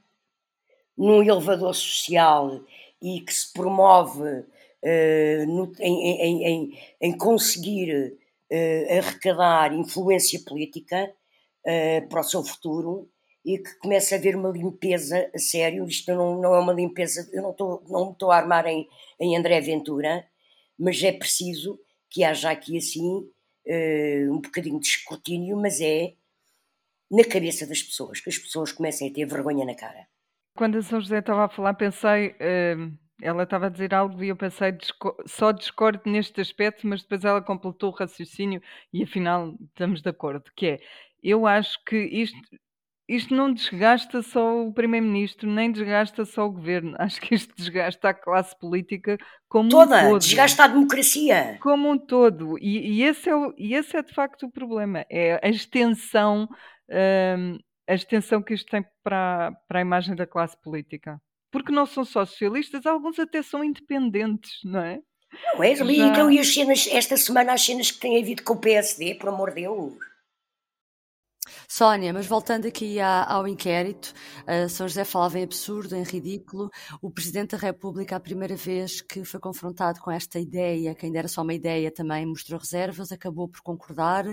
num 0.98 1.24
elevador 1.24 1.74
social 1.74 2.64
e 3.02 3.22
que 3.22 3.34
se 3.34 3.54
promove 3.54 4.30
uh, 4.30 5.46
no, 5.48 5.72
em, 5.80 6.04
em, 6.04 6.46
em, 6.46 6.80
em, 7.02 7.18
conseguir 7.18 8.18
uh, 8.52 8.98
arrecadar 8.98 9.74
influência 9.74 10.40
política 10.46 11.14
para 12.10 12.22
o 12.22 12.24
seu 12.24 12.44
futuro 12.44 13.12
e 13.50 13.58
que 13.58 13.74
comece 13.80 14.14
a 14.14 14.18
haver 14.20 14.36
uma 14.36 14.50
limpeza 14.50 15.28
a 15.34 15.40
sério. 15.40 15.88
Isto 15.88 16.14
não, 16.14 16.40
não 16.40 16.54
é 16.54 16.60
uma 16.60 16.72
limpeza, 16.72 17.28
eu 17.34 17.42
não, 17.42 17.50
estou, 17.50 17.84
não 17.90 18.06
me 18.08 18.12
estou 18.12 18.32
a 18.32 18.38
armar 18.38 18.68
em, 18.68 18.88
em 19.20 19.36
André 19.36 19.60
Ventura, 19.60 20.24
mas 20.78 21.02
é 21.02 21.12
preciso 21.12 21.80
que 22.12 22.24
haja 22.24 22.52
aqui 22.52 22.78
assim 22.78 23.18
uh, 23.18 24.32
um 24.32 24.40
bocadinho 24.40 24.80
de 24.80 24.86
escrutínio, 24.86 25.58
mas 25.58 25.82
é 25.82 26.14
na 27.10 27.24
cabeça 27.24 27.66
das 27.66 27.82
pessoas, 27.82 28.20
que 28.20 28.30
as 28.30 28.38
pessoas 28.38 28.72
comecem 28.72 29.10
a 29.10 29.14
ter 29.14 29.26
vergonha 29.26 29.66
na 29.66 29.74
cara. 29.74 30.08
Quando 30.56 30.78
a 30.78 30.84
São 30.84 31.02
José 31.02 31.18
estava 31.18 31.46
a 31.46 31.50
falar, 31.50 31.74
pensei. 31.74 32.36
Uh, 32.36 32.96
ela 33.22 33.44
estava 33.44 33.66
a 33.66 33.70
dizer 33.70 33.94
algo 33.94 34.24
e 34.24 34.30
eu 34.30 34.36
pensei 34.36 34.78
só 35.26 35.52
discordo 35.52 36.02
neste 36.06 36.40
aspecto, 36.40 36.88
mas 36.88 37.02
depois 37.02 37.26
ela 37.26 37.42
completou 37.42 37.90
o 37.90 37.94
raciocínio 37.94 38.62
e 38.94 39.04
afinal 39.04 39.56
estamos 39.62 40.02
de 40.02 40.10
acordo. 40.10 40.50
Que 40.56 40.68
é, 40.68 40.80
eu 41.22 41.46
acho 41.46 41.84
que 41.84 41.98
isto, 41.98 42.38
isto 43.10 43.34
não 43.34 43.52
desgasta 43.52 44.22
só 44.22 44.66
o 44.66 44.72
Primeiro-Ministro, 44.72 45.50
nem 45.50 45.72
desgasta 45.72 46.24
só 46.24 46.46
o 46.46 46.52
Governo. 46.52 46.96
Acho 47.00 47.20
que 47.20 47.36
isto 47.36 47.54
desgasta 47.58 48.10
a 48.10 48.14
classe 48.14 48.58
política 48.58 49.18
como 49.48 49.70
Toda, 49.70 49.98
um 50.06 50.10
todo. 50.12 50.20
desgasta 50.20 50.64
a 50.64 50.68
democracia. 50.68 51.58
Como 51.62 51.90
um 51.90 51.98
todo. 51.98 52.58
E, 52.60 53.00
e, 53.00 53.04
esse, 53.04 53.30
é 53.30 53.36
o, 53.36 53.54
e 53.58 53.74
esse 53.74 53.98
é 53.98 54.04
de 54.04 54.14
facto 54.14 54.46
o 54.46 54.52
problema. 54.52 55.06
É 55.10 55.40
a 55.44 55.50
extensão 55.50 56.48
hum, 56.90 57.58
a 57.90 57.96
extensão 57.96 58.42
que 58.42 58.54
isto 58.54 58.70
tem 58.70 58.86
para, 59.04 59.52
para 59.68 59.80
a 59.80 59.82
imagem 59.82 60.16
da 60.16 60.28
classe 60.28 60.56
política. 60.62 61.20
Porque 61.52 61.72
não 61.72 61.88
são 61.88 62.06
só 62.06 62.24
socialistas, 62.24 62.86
alguns 62.86 63.18
até 63.18 63.42
são 63.42 63.64
independentes, 63.64 64.60
não 64.64 64.82
é? 64.82 65.00
Não 65.56 65.64
é? 65.64 65.76
Já... 65.76 65.86
Então, 65.86 66.32
e 66.32 66.40
as 66.40 66.54
cenas, 66.54 66.88
esta 66.92 67.18
semana, 67.18 67.54
as 67.54 67.66
cenas 67.66 67.90
que 67.90 68.00
têm 68.00 68.22
havido 68.22 68.44
com 68.44 68.54
o 68.54 68.60
PSD, 68.60 69.16
por 69.16 69.30
amor 69.30 69.50
de 69.50 69.62
Deus. 69.62 69.94
Sónia, 71.68 72.14
mas 72.14 72.26
voltando 72.26 72.68
aqui 72.68 73.00
ao 73.00 73.48
inquérito, 73.48 74.14
São 74.70 74.88
José 74.88 75.04
falava 75.04 75.40
em 75.40 75.44
absurdo, 75.44 75.96
em 75.96 76.04
ridículo. 76.04 76.70
O 77.02 77.12
Presidente 77.12 77.52
da 77.52 77.58
República, 77.58 78.16
a 78.16 78.20
primeira 78.20 78.56
vez 78.56 79.02
que 79.02 79.24
foi 79.24 79.40
confrontado 79.40 80.00
com 80.00 80.12
esta 80.12 80.40
ideia, 80.40 80.96
que 80.96 81.06
ainda 81.06 81.20
era 81.20 81.28
só 81.28 81.42
uma 81.42 81.54
ideia, 81.54 81.92
também 81.92 82.26
mostrou 82.26 82.60
reservas, 82.60 83.12
acabou 83.12 83.48
por 83.48 83.62
concordar. 83.62 84.26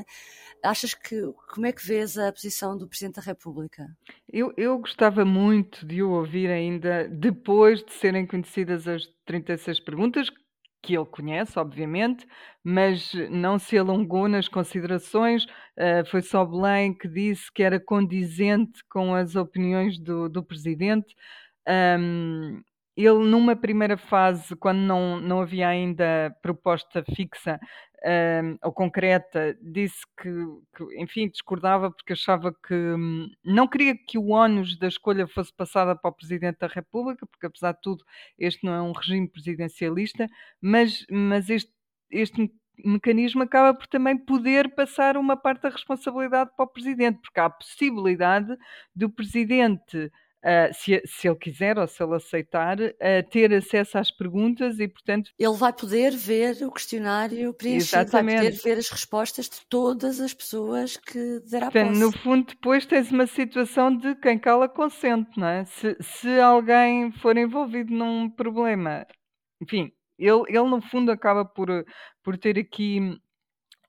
Achas 0.63 0.95
que, 0.95 1.21
como 1.53 1.67
é 1.67 1.73
que 1.73 1.87
vês 1.87 2.19
a 2.19 2.33
posição 2.33 2.77
do 2.77 2.89
Presidente 2.89 3.17
da 3.17 3.23
República? 3.23 3.87
Eu, 4.33 4.53
eu 4.57 4.79
gostava 4.79 5.25
muito 5.25 5.87
de 5.87 6.03
o 6.03 6.11
ouvir 6.11 6.51
ainda 6.51 7.09
depois 7.09 7.85
de 7.85 7.93
serem 7.93 8.27
conhecidas 8.27 8.89
as 8.89 9.03
36 9.25 9.81
perguntas, 9.81 10.31
que 10.83 10.95
ele 10.95 11.07
conhece, 11.07 11.59
obviamente, 11.59 12.27
mas 12.63 13.13
não 13.31 13.59
se 13.59 13.77
alongou 13.77 14.29
nas 14.29 14.49
considerações. 14.49 15.45
Uh, 15.77 16.05
foi 16.11 16.23
só 16.23 16.45
Belém 16.45 16.95
que 16.95 17.09
disse 17.09 17.51
que 17.53 17.63
era 17.63 17.81
condizente 17.81 18.83
com 18.89 19.15
as 19.15 19.37
opiniões 19.37 19.99
do, 19.99 20.29
do 20.29 20.43
presidente. 20.43 21.15
Um, 21.69 22.63
ele, 22.97 23.29
numa 23.29 23.55
primeira 23.55 23.97
fase, 23.97 24.57
quando 24.57 24.79
não, 24.79 25.21
não 25.21 25.41
havia 25.43 25.69
ainda 25.69 26.35
proposta 26.41 27.05
fixa 27.15 27.61
uh, 27.97 28.59
ou 28.65 28.73
concreta, 28.73 29.57
disse 29.61 30.01
que, 30.21 30.31
que, 30.75 31.03
enfim, 31.03 31.29
discordava 31.29 31.91
porque 31.91 32.15
achava 32.15 32.55
que 32.67 32.75
um, 32.75 33.29
não 33.45 33.69
queria 33.69 33.95
que 33.95 34.17
o 34.17 34.31
ónus 34.31 34.79
da 34.79 34.89
escolha 34.89 35.27
fosse 35.27 35.53
passada 35.53 35.95
para 35.95 36.09
o 36.09 36.15
Presidente 36.15 36.61
da 36.61 36.69
República, 36.69 37.27
porque 37.27 37.47
apesar 37.47 37.73
de 37.73 37.81
tudo 37.83 38.05
este 38.39 38.65
não 38.65 38.73
é 38.73 38.81
um 38.81 38.93
regime 38.93 39.29
presidencialista, 39.29 40.27
mas, 40.61 41.05
mas 41.11 41.51
este, 41.51 41.73
este 42.11 42.51
mecanismo 42.83 43.43
acaba 43.43 43.77
por 43.77 43.87
também 43.87 44.17
poder 44.17 44.75
passar 44.75 45.17
uma 45.17 45.37
parte 45.37 45.63
da 45.63 45.69
responsabilidade 45.69 46.51
para 46.57 46.65
o 46.65 46.69
Presidente, 46.69 47.21
porque 47.21 47.41
há 47.41 47.47
a 47.47 47.51
possibilidade 47.51 48.57
do 48.95 49.11
Presidente 49.11 50.11
Uh, 50.47 50.73
se, 50.73 51.03
se, 51.05 51.27
ele 51.27 51.37
quiser 51.37 51.77
ou 51.77 51.89
se 51.89 52.01
ele 52.01 52.15
aceitar, 52.15 52.79
uh, 52.79 53.31
ter 53.31 53.53
acesso 53.53 53.99
às 53.99 54.13
perguntas 54.13 54.79
e, 54.79 54.87
portanto. 54.87 55.33
Ele 55.37 55.57
vai 55.57 55.73
poder 55.73 56.13
ver 56.13 56.65
o 56.65 56.71
questionário 56.71 57.53
preenchido, 57.53 58.01
Exatamente. 58.01 58.37
vai 58.37 58.53
poder 58.53 58.63
ver 58.63 58.79
as 58.79 58.89
respostas 58.89 59.49
de 59.49 59.67
todas 59.69 60.21
as 60.21 60.33
pessoas 60.33 60.97
que 60.97 61.41
derá 61.51 61.67
portanto, 61.67 61.89
posse. 61.89 62.01
No 62.01 62.13
fundo, 62.13 62.47
depois 62.47 62.87
tens 62.87 63.11
uma 63.11 63.27
situação 63.27 63.97
de 63.97 64.15
quem 64.15 64.39
cala 64.39 64.69
consente, 64.69 65.37
não 65.37 65.49
é? 65.49 65.65
Se, 65.65 65.97
se 66.01 66.39
alguém 66.39 67.11
for 67.11 67.37
envolvido 67.37 67.93
num 67.93 68.31
problema, 68.31 69.05
enfim, 69.61 69.91
ele, 70.17 70.43
ele 70.49 70.71
no 70.71 70.81
fundo 70.81 71.11
acaba 71.11 71.45
por, 71.45 71.69
por 72.23 72.39
ter 72.39 72.57
aqui 72.57 73.19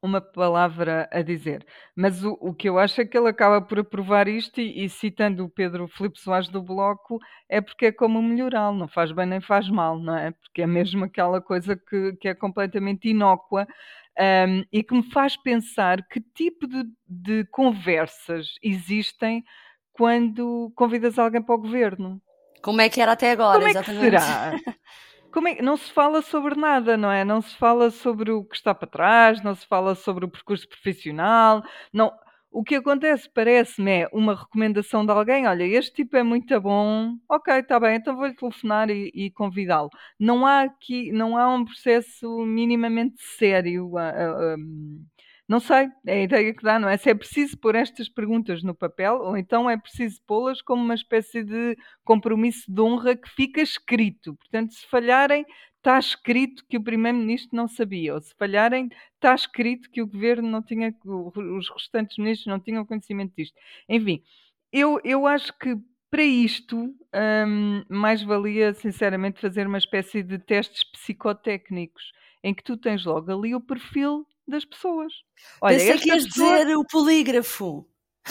uma 0.07 0.21
palavra 0.21 1.07
a 1.11 1.21
dizer. 1.21 1.65
Mas 1.95 2.23
o, 2.23 2.37
o 2.41 2.53
que 2.53 2.67
eu 2.67 2.79
acho 2.79 3.01
é 3.01 3.05
que 3.05 3.17
ele 3.17 3.29
acaba 3.29 3.61
por 3.61 3.79
aprovar 3.79 4.27
isto 4.27 4.59
e, 4.59 4.83
e 4.85 4.89
citando 4.89 5.45
o 5.45 5.49
Pedro 5.49 5.87
Filipe 5.87 6.19
Soares 6.19 6.49
do 6.49 6.61
Bloco, 6.61 7.19
é 7.47 7.61
porque 7.61 7.87
é 7.87 7.91
como 7.91 8.21
melhorar, 8.21 8.71
não 8.73 8.87
faz 8.87 9.11
bem 9.11 9.25
nem 9.25 9.41
faz 9.41 9.69
mal, 9.69 9.99
não 9.99 10.17
é? 10.17 10.31
Porque 10.31 10.61
é 10.61 10.67
mesmo 10.67 11.05
aquela 11.05 11.39
coisa 11.39 11.75
que, 11.75 12.13
que 12.13 12.27
é 12.27 12.33
completamente 12.33 13.09
inócua 13.09 13.67
um, 14.17 14.63
e 14.71 14.81
que 14.81 14.95
me 14.95 15.03
faz 15.11 15.37
pensar 15.37 16.01
que 16.07 16.19
tipo 16.19 16.67
de, 16.67 16.83
de 17.07 17.45
conversas 17.51 18.55
existem 18.63 19.43
quando 19.93 20.71
convidas 20.75 21.19
alguém 21.19 21.41
para 21.41 21.55
o 21.55 21.59
governo. 21.59 22.21
Como 22.61 22.81
é 22.81 22.89
que 22.89 23.01
era 23.01 23.11
até 23.11 23.31
agora, 23.31 23.59
Como 23.59 23.69
exatamente. 23.69 24.05
É 24.05 24.09
que 24.09 24.19
será? 24.19 24.51
como 25.37 25.49
é, 25.49 25.61
não 25.61 25.77
se 25.77 25.91
fala 25.93 26.23
sobre 26.23 26.55
nada, 26.55 26.97
não 26.97 27.11
é? 27.11 27.23
Não 27.23 27.43
se 27.43 27.55
fala 27.57 27.91
sobre 27.91 28.31
o 28.31 28.43
que 28.43 28.55
está 28.55 28.73
para 28.73 28.87
trás, 28.87 29.43
não 29.43 29.53
se 29.53 29.67
fala 29.67 29.93
sobre 29.93 30.25
o 30.25 30.27
percurso 30.27 30.67
profissional, 30.67 31.61
não. 31.93 32.11
O 32.51 32.63
que 32.63 32.73
acontece, 32.73 33.29
parece-me, 33.31 33.91
é 34.01 34.09
uma 34.11 34.33
recomendação 34.33 35.05
de 35.05 35.11
alguém: 35.11 35.45
olha, 35.45 35.63
este 35.63 35.93
tipo 35.97 36.17
é 36.17 36.23
muito 36.23 36.59
bom, 36.59 37.13
ok, 37.29 37.53
está 37.59 37.79
bem, 37.79 37.97
então 37.97 38.15
vou-lhe 38.15 38.33
telefonar 38.33 38.89
e, 38.89 39.11
e 39.13 39.29
convidá-lo. 39.29 39.91
Não 40.19 40.43
há 40.43 40.63
aqui, 40.63 41.11
não 41.11 41.37
há 41.37 41.47
um 41.53 41.63
processo 41.63 42.27
minimamente 42.43 43.21
sério. 43.37 43.89
Uh, 43.89 44.55
uh, 44.55 45.16
não 45.47 45.61
sei, 45.61 45.89
é 46.05 46.13
a 46.13 46.23
ideia 46.23 46.53
que 46.53 46.63
dá, 46.63 46.77
não 46.77 46.89
é? 46.89 46.97
Se 46.97 47.09
é 47.09 47.15
preciso 47.15 47.57
pôr 47.57 47.73
estas 47.75 48.09
perguntas 48.09 48.61
no 48.63 48.75
papel 48.75 49.15
ou 49.21 49.37
então 49.37 49.69
é 49.69 49.77
preciso 49.77 50.21
pô-las 50.27 50.61
como 50.61 50.83
uma 50.83 50.93
espécie 50.93 51.41
de 51.41 51.77
compromisso 52.03 52.69
de 52.69 52.81
honra 52.81 53.15
que 53.15 53.29
fica 53.29 53.61
escrito. 53.61 54.35
Portanto, 54.35 54.73
se 54.73 54.85
falharem, 54.87 55.45
está 55.77 55.97
escrito 55.97 56.65
que 56.67 56.77
o 56.77 56.83
Primeiro-Ministro 56.83 57.55
não 57.55 57.67
sabia, 57.67 58.13
ou 58.13 58.19
se 58.19 58.35
falharem, 58.35 58.89
está 59.15 59.33
escrito 59.33 59.89
que 59.89 60.01
o 60.01 60.07
Governo 60.07 60.49
não 60.49 60.61
tinha, 60.61 60.93
os 61.05 61.69
restantes 61.69 62.17
ministros 62.17 62.47
não 62.47 62.59
tinham 62.59 62.85
conhecimento 62.85 63.33
disto. 63.37 63.55
Enfim, 63.87 64.21
eu, 64.71 64.99
eu 65.05 65.25
acho 65.25 65.57
que 65.57 65.77
para 66.09 66.23
isto, 66.23 66.77
hum, 66.77 67.83
mais 67.89 68.21
valia, 68.21 68.73
sinceramente, 68.73 69.39
fazer 69.39 69.67
uma 69.67 69.77
espécie 69.77 70.23
de 70.23 70.39
testes 70.39 70.83
psicotécnicos, 70.83 72.11
em 72.43 72.53
que 72.53 72.63
tu 72.63 72.77
tens 72.77 73.05
logo 73.05 73.31
ali 73.31 73.55
o 73.55 73.61
perfil 73.61 74.25
das 74.47 74.65
pessoas. 74.65 75.13
Olha, 75.61 75.77
Pensei 75.77 75.97
que 75.97 76.09
ias 76.09 76.25
pessoa... 76.25 76.59
dizer 76.59 76.77
o 76.77 76.85
polígrafo. 76.85 77.87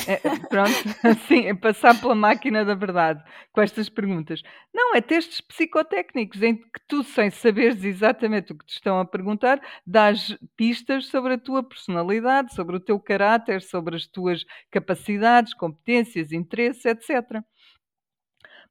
É, 0.06 0.12
é 0.12 0.38
pronto, 0.48 0.70
sim, 1.26 1.46
é 1.46 1.54
passar 1.54 1.98
pela 1.98 2.14
máquina 2.14 2.64
da 2.64 2.74
verdade 2.74 3.22
com 3.52 3.62
estas 3.62 3.88
perguntas. 3.88 4.42
Não, 4.74 4.94
é 4.94 5.00
testes 5.00 5.40
psicotécnicos 5.40 6.42
em 6.42 6.56
que 6.56 6.80
tu, 6.86 7.02
sem 7.02 7.30
saberes 7.30 7.82
exatamente 7.82 8.52
o 8.52 8.58
que 8.58 8.66
te 8.66 8.74
estão 8.74 8.98
a 8.98 9.04
perguntar, 9.04 9.60
dás 9.86 10.36
pistas 10.56 11.06
sobre 11.06 11.34
a 11.34 11.38
tua 11.38 11.62
personalidade, 11.62 12.54
sobre 12.54 12.76
o 12.76 12.80
teu 12.80 13.00
caráter, 13.00 13.62
sobre 13.62 13.96
as 13.96 14.06
tuas 14.06 14.44
capacidades, 14.70 15.54
competências, 15.54 16.32
interesses, 16.32 16.84
etc. 16.84 17.42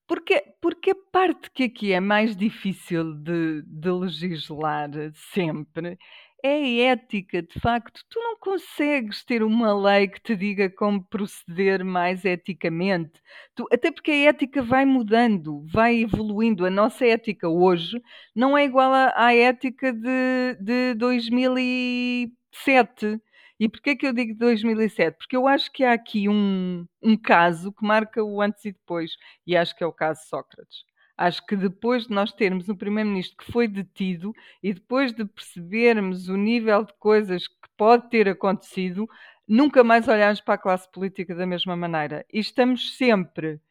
Porque, 0.07 0.43
porque 0.61 0.91
a 0.91 0.95
parte 1.11 1.49
que 1.49 1.63
aqui 1.63 1.91
é 1.91 1.99
mais 1.99 2.35
difícil 2.35 3.15
de, 3.15 3.63
de 3.63 3.89
legislar 3.89 4.89
sempre 5.33 5.97
é 6.45 6.91
ética, 6.91 7.41
de 7.41 7.59
facto. 7.59 8.01
Tu 8.09 8.19
não 8.19 8.37
consegues 8.37 9.23
ter 9.23 9.41
uma 9.43 9.73
lei 9.73 10.07
que 10.07 10.21
te 10.21 10.35
diga 10.35 10.69
como 10.69 11.03
proceder 11.03 11.83
mais 11.83 12.23
eticamente. 12.25 13.19
Tu, 13.55 13.65
até 13.71 13.91
porque 13.91 14.11
a 14.11 14.29
ética 14.29 14.61
vai 14.61 14.85
mudando, 14.85 15.65
vai 15.65 16.01
evoluindo. 16.01 16.65
A 16.65 16.69
nossa 16.69 17.05
ética 17.05 17.49
hoje 17.49 18.01
não 18.35 18.57
é 18.57 18.65
igual 18.65 18.91
à, 18.93 19.33
ética 19.33 19.91
de, 19.91 20.55
de 20.61 20.93
2007. 20.95 23.19
E 23.59 23.69
porquê 23.69 23.95
que 23.95 24.05
eu 24.05 24.13
digo 24.13 24.37
2007? 24.37 25.17
Porque 25.17 25.35
eu 25.35 25.47
acho 25.47 25.71
que 25.71 25.83
há 25.83 25.93
aqui 25.93 26.29
um, 26.29 26.85
um 27.01 27.17
caso 27.17 27.71
que 27.71 27.85
marca 27.85 28.23
o 28.23 28.41
antes 28.41 28.65
e 28.65 28.71
depois, 28.73 29.11
e 29.47 29.55
acho 29.55 29.75
que 29.75 29.83
é 29.83 29.87
o 29.87 29.93
caso 29.93 30.21
Sócrates. 30.27 30.83
Acho 31.17 31.45
que 31.45 31.55
depois 31.55 32.07
de 32.07 32.13
nós 32.13 32.31
termos 32.33 32.67
um 32.67 32.75
primeiro-ministro 32.75 33.37
que 33.37 33.51
foi 33.51 33.67
detido 33.67 34.33
e 34.61 34.73
depois 34.73 35.13
de 35.13 35.25
percebermos 35.25 36.27
o 36.27 36.35
nível 36.35 36.83
de 36.83 36.93
coisas 36.99 37.47
que 37.47 37.69
pode 37.77 38.09
ter 38.09 38.27
acontecido, 38.27 39.07
nunca 39.47 39.83
mais 39.83 40.07
olhamos 40.07 40.41
para 40.41 40.55
a 40.55 40.57
classe 40.57 40.91
política 40.91 41.33
da 41.33 41.45
mesma 41.45 41.75
maneira. 41.75 42.25
E 42.31 42.39
estamos 42.39 42.97
sempre. 42.97 43.61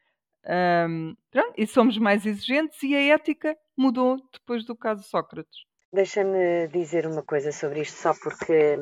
Um, 0.87 1.15
pronto, 1.31 1.53
e 1.57 1.65
somos 1.65 1.97
mais 1.97 2.25
exigentes 2.25 2.81
e 2.83 2.95
a 2.95 3.01
ética 3.13 3.57
mudou 3.75 4.17
depois 4.31 4.63
do 4.65 4.75
caso 4.75 5.03
Sócrates. 5.03 5.65
Deixa-me 5.91 6.67
dizer 6.67 7.07
uma 7.07 7.23
coisa 7.23 7.51
sobre 7.51 7.81
isto, 7.81 7.95
só 7.95 8.13
porque 8.13 8.77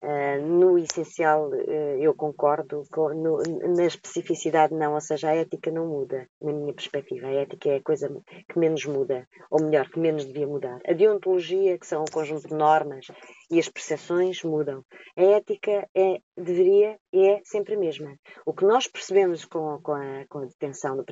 Uh, 0.00 0.40
no 0.46 0.78
essencial, 0.78 1.48
uh, 1.48 2.00
eu 2.00 2.14
concordo, 2.14 2.84
com, 2.92 3.08
no, 3.08 3.42
na 3.74 3.84
especificidade, 3.84 4.72
não, 4.72 4.94
ou 4.94 5.00
seja, 5.00 5.30
a 5.30 5.34
ética 5.34 5.72
não 5.72 5.88
muda, 5.88 6.28
na 6.40 6.52
minha 6.52 6.72
perspectiva. 6.72 7.26
A 7.26 7.32
ética 7.32 7.70
é 7.70 7.76
a 7.76 7.82
coisa 7.82 8.08
que 8.48 8.58
menos 8.58 8.84
muda, 8.84 9.26
ou 9.50 9.60
melhor, 9.60 9.88
que 9.90 9.98
menos 9.98 10.24
devia 10.24 10.46
mudar. 10.46 10.78
A 10.86 10.92
deontologia, 10.92 11.76
que 11.78 11.86
são 11.86 12.02
um 12.02 12.12
conjunto 12.12 12.46
de 12.46 12.54
normas, 12.54 13.06
e 13.50 13.58
as 13.58 13.68
percepções 13.68 14.42
mudam. 14.44 14.84
A 15.16 15.22
ética 15.22 15.88
é, 15.94 16.20
deveria 16.36 16.98
é 17.12 17.40
sempre 17.44 17.74
a 17.74 17.78
mesma. 17.78 18.14
O 18.46 18.52
que 18.52 18.64
nós 18.64 18.86
percebemos 18.86 19.44
com, 19.44 19.80
com, 19.82 19.92
a, 19.92 20.24
com 20.28 20.38
a, 20.38 20.44
detenção 20.46 20.96
do, 20.96 21.04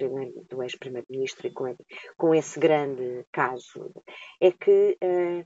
do 0.48 0.62
ex-primeiro-ministro 0.62 1.46
e 1.46 1.52
com, 1.52 1.74
com, 2.16 2.34
esse 2.34 2.60
grande 2.60 3.24
caso 3.32 3.92
é 4.40 4.52
que 4.52 4.96
uh, 5.02 5.44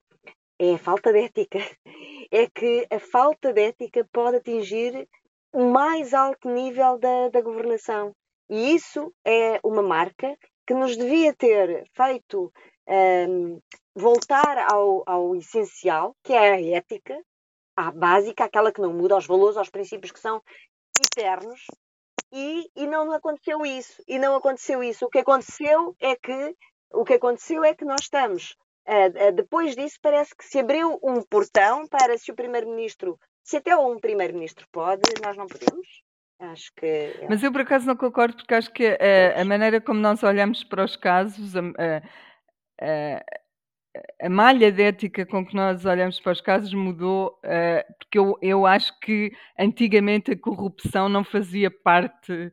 é 0.60 0.74
a 0.74 0.78
falta 0.78 1.10
de 1.12 1.20
ética. 1.24 1.58
É 2.32 2.46
que 2.48 2.86
a 2.92 3.00
falta 3.00 3.52
de 3.52 3.60
ética 3.60 4.06
pode 4.12 4.36
atingir 4.36 5.08
o 5.52 5.64
mais 5.64 6.14
alto 6.14 6.48
nível 6.48 6.96
da, 6.96 7.28
da 7.28 7.40
governação. 7.40 8.14
E 8.48 8.72
isso 8.72 9.12
é 9.24 9.58
uma 9.64 9.82
marca 9.82 10.36
que 10.64 10.72
nos 10.72 10.96
devia 10.96 11.34
ter 11.34 11.84
feito 11.92 12.52
um, 12.88 13.60
voltar 13.96 14.72
ao, 14.72 15.02
ao 15.06 15.34
essencial, 15.34 16.14
que 16.22 16.32
é 16.32 16.52
a 16.52 16.76
ética, 16.76 17.20
a 17.74 17.90
básica, 17.90 18.44
aquela 18.44 18.70
que 18.70 18.80
não 18.80 18.92
muda, 18.92 19.16
aos 19.16 19.26
valores, 19.26 19.56
aos 19.56 19.70
princípios 19.70 20.12
que 20.12 20.20
são 20.20 20.40
eternos, 21.02 21.64
e, 22.32 22.70
e 22.76 22.86
não 22.86 23.10
aconteceu 23.10 23.66
isso. 23.66 24.00
E 24.06 24.20
não 24.20 24.36
aconteceu 24.36 24.84
isso. 24.84 25.06
O 25.06 25.10
que 25.10 25.18
aconteceu 25.18 25.96
é 25.98 26.14
que 26.14 26.56
o 26.92 27.04
que 27.04 27.14
aconteceu 27.14 27.64
é 27.64 27.74
que 27.74 27.84
nós 27.84 28.02
estamos 28.02 28.56
depois 29.34 29.76
disso, 29.76 29.98
parece 30.02 30.34
que 30.36 30.44
se 30.44 30.58
abriu 30.58 30.98
um 31.02 31.22
portão 31.22 31.86
para 31.86 32.18
se 32.18 32.32
o 32.32 32.34
primeiro-ministro, 32.34 33.18
se 33.42 33.58
até 33.58 33.76
um 33.76 33.98
primeiro-ministro 33.98 34.66
pode, 34.72 35.02
nós 35.22 35.36
não 35.36 35.46
podemos. 35.46 35.86
Acho 36.40 36.72
que. 36.74 36.86
É. 36.86 37.26
Mas 37.28 37.42
eu 37.42 37.52
por 37.52 37.60
acaso 37.60 37.86
não 37.86 37.94
concordo, 37.94 38.36
porque 38.36 38.54
acho 38.54 38.72
que 38.72 38.86
a, 38.86 39.40
a 39.40 39.44
maneira 39.44 39.80
como 39.80 40.00
nós 40.00 40.22
olhamos 40.22 40.64
para 40.64 40.84
os 40.84 40.96
casos, 40.96 41.54
a, 41.54 41.60
a, 42.80 43.22
a, 44.22 44.30
malha 44.30 44.72
de 44.72 44.82
ética 44.82 45.26
com 45.26 45.44
que 45.44 45.54
nós 45.54 45.84
olhamos 45.84 46.18
para 46.18 46.32
os 46.32 46.40
casos 46.40 46.72
mudou, 46.72 47.38
porque 47.98 48.18
eu, 48.18 48.38
eu 48.40 48.64
acho 48.64 48.98
que 49.00 49.30
antigamente 49.58 50.32
a 50.32 50.38
corrupção 50.38 51.08
não 51.08 51.22
fazia 51.22 51.70
parte 51.70 52.50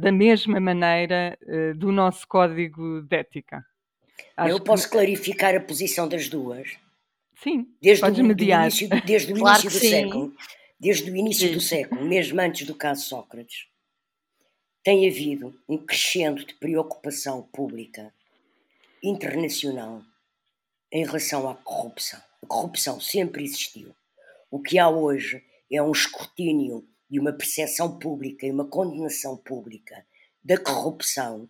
da 0.00 0.12
mesma 0.12 0.60
maneira 0.60 1.36
do 1.76 1.90
nosso 1.90 2.26
código 2.26 3.02
de 3.02 3.16
ética. 3.16 3.64
Acho 4.36 4.50
eu 4.50 4.60
posso 4.60 4.84
que... 4.84 4.92
clarificar 4.92 5.54
a 5.54 5.60
posição 5.60 6.08
das 6.08 6.28
duas. 6.28 6.76
Sim, 7.42 7.66
desde 7.80 8.04
o, 8.04 8.24
mediar. 8.24 8.62
início, 8.62 8.88
desde 9.04 9.32
o 9.32 9.36
claro 9.38 9.60
início 9.60 9.70
do 9.70 9.84
sim. 9.84 9.90
século, 9.90 10.36
desde 10.78 11.10
o 11.10 11.16
início 11.16 11.48
sim. 11.48 11.54
do 11.54 11.60
século, 11.60 12.04
mesmo 12.04 12.40
antes 12.40 12.66
do 12.66 12.74
caso 12.74 13.04
Sócrates, 13.04 13.66
tem 14.84 15.08
havido 15.08 15.56
um 15.68 15.78
crescendo 15.78 16.44
de 16.44 16.54
preocupação 16.54 17.42
pública 17.42 18.12
internacional 19.02 20.02
em 20.90 21.04
relação 21.04 21.48
à 21.48 21.54
corrupção. 21.54 22.20
A 22.42 22.46
corrupção 22.46 23.00
sempre 23.00 23.44
existiu. 23.44 23.94
O 24.50 24.60
que 24.60 24.78
há 24.78 24.88
hoje 24.88 25.42
é 25.70 25.82
um 25.82 25.92
escrutínio 25.92 26.86
e 27.10 27.18
uma 27.18 27.32
percepção 27.32 27.98
pública 27.98 28.46
e 28.46 28.50
uma 28.50 28.66
condenação 28.66 29.36
pública 29.36 30.04
da 30.44 30.58
corrupção 30.58 31.48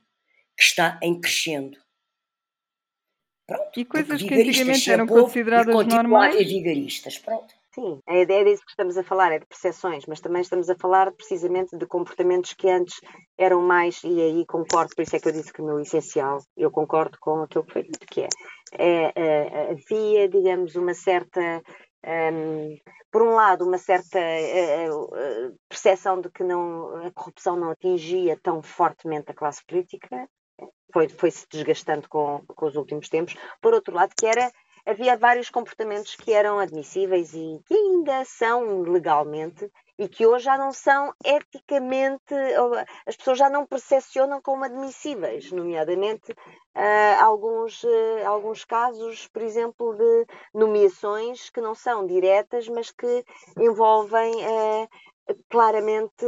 que 0.57 0.63
está 0.63 0.99
em 1.03 1.21
crescendo 1.21 1.82
Pronto, 3.47 3.81
e 3.81 3.85
coisas 3.85 4.23
que 4.23 4.35
antigamente 4.35 4.91
eram 4.91 5.07
consideradas 5.07 5.87
normais. 5.87 6.41
E 6.41 6.45
vigaristas, 6.45 7.19
pronto. 7.19 7.53
Sim, 7.75 8.01
a 8.07 8.19
ideia 8.19 8.45
disso 8.45 8.63
que 8.65 8.71
estamos 8.71 8.99
a 8.99 9.03
falar 9.03 9.33
é 9.33 9.39
de 9.39 9.47
percepções, 9.47 10.05
mas 10.07 10.21
também 10.21 10.43
estamos 10.43 10.69
a 10.69 10.77
falar 10.77 11.11
precisamente 11.13 11.75
de 11.77 11.87
comportamentos 11.87 12.53
que 12.53 12.69
antes 12.69 13.01
eram 13.39 13.63
mais, 13.63 14.03
e 14.05 14.21
aí 14.21 14.45
concordo, 14.47 14.95
por 14.95 15.01
isso 15.01 15.17
é 15.17 15.19
que 15.19 15.29
eu 15.29 15.33
disse 15.33 15.51
que 15.51 15.63
o 15.63 15.65
meu 15.65 15.81
essencial, 15.81 16.39
eu 16.55 16.71
concordo 16.71 17.17
com 17.19 17.41
aquilo 17.41 17.65
que 17.65 17.73
foi 17.73 17.83
dito, 17.85 18.07
que 18.07 18.21
é, 18.21 18.29
é, 18.79 19.13
é 19.17 19.71
havia, 19.71 20.29
digamos, 20.29 20.77
uma 20.77 20.93
certa 20.93 21.63
um, 22.05 22.77
por 23.11 23.23
um 23.23 23.35
lado, 23.35 23.65
uma 23.65 23.79
certa 23.79 24.19
uh, 24.19 25.57
percepção 25.69 26.21
de 26.21 26.31
que 26.31 26.43
não, 26.43 27.07
a 27.07 27.11
corrupção 27.13 27.57
não 27.57 27.71
atingia 27.71 28.39
tão 28.43 28.63
fortemente 28.63 29.31
a 29.31 29.35
classe 29.35 29.65
política, 29.65 30.29
foi, 30.93 31.09
foi 31.09 31.31
se 31.31 31.47
desgastando 31.51 32.09
com, 32.09 32.43
com 32.47 32.67
os 32.67 32.77
últimos 32.77 33.09
tempos. 33.09 33.37
Por 33.61 33.75
outro 33.75 33.95
lado, 33.95 34.13
que 34.17 34.27
era 34.27 34.51
havia 34.85 35.17
vários 35.17 35.49
comportamentos 35.49 36.17
que 36.17 36.33
eram 36.33 36.59
admissíveis 36.59 37.33
e 37.35 37.61
que 37.65 37.75
ainda 37.75 38.25
são 38.25 38.83
legalmente 38.83 39.71
e 39.99 40.09
que 40.09 40.27
hoje 40.27 40.47
já 40.47 40.59
não 40.59 40.73
são 40.73 41.13
eticamente, 41.25 42.35
as 43.07 43.17
pessoas 43.17 43.39
já 43.39 43.49
não 43.49 43.67
percepcionam 43.67 44.41
como 44.41 44.65
admissíveis, 44.65 45.53
nomeadamente 45.53 46.33
uh, 46.33 47.23
alguns, 47.23 47.85
uh, 47.85 48.27
alguns 48.27 48.65
casos, 48.65 49.29
por 49.29 49.43
exemplo, 49.43 49.95
de 49.95 50.27
nomeações 50.55 51.51
que 51.51 51.61
não 51.61 51.75
são 51.75 52.07
diretas, 52.07 52.69
mas 52.69 52.91
que 52.91 53.25
envolvem 53.57 54.35
uh, 54.35 54.89
claramente 55.49 56.27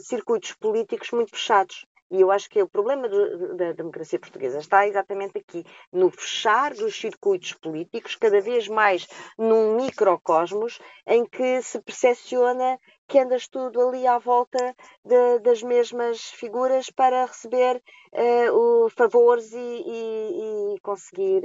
circuitos 0.00 0.52
políticos 0.54 1.12
muito 1.12 1.30
fechados. 1.30 1.86
E 2.12 2.20
eu 2.20 2.30
acho 2.30 2.50
que 2.50 2.62
o 2.62 2.68
problema 2.68 3.08
do, 3.08 3.56
da 3.56 3.72
democracia 3.72 4.18
portuguesa 4.18 4.58
está 4.58 4.86
exatamente 4.86 5.38
aqui, 5.38 5.64
no 5.90 6.10
fechar 6.10 6.74
dos 6.74 6.94
circuitos 6.94 7.54
políticos, 7.54 8.16
cada 8.16 8.38
vez 8.38 8.68
mais 8.68 9.08
num 9.38 9.76
microcosmos 9.76 10.78
em 11.06 11.24
que 11.24 11.62
se 11.62 11.80
percepciona 11.80 12.78
que 13.08 13.18
andas 13.18 13.48
tudo 13.48 13.80
ali 13.80 14.06
à 14.06 14.18
volta 14.18 14.76
de, 15.02 15.38
das 15.38 15.62
mesmas 15.62 16.20
figuras 16.20 16.90
para 16.90 17.24
receber 17.24 17.82
uh, 18.12 18.52
o, 18.52 18.90
favores 18.90 19.50
e, 19.52 19.56
e, 19.56 20.74
e 20.74 20.80
conseguir, 20.80 21.42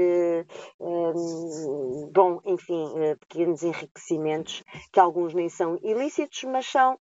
uh, 0.81 2.11
bom, 2.11 2.41
enfim, 2.43 2.83
uh, 2.87 3.17
pequenos 3.19 3.63
enriquecimentos 3.63 4.65
que 4.91 4.99
alguns 4.99 5.33
nem 5.33 5.47
são 5.47 5.77
ilícitos, 5.81 6.43
mas 6.43 6.65
são 6.65 6.99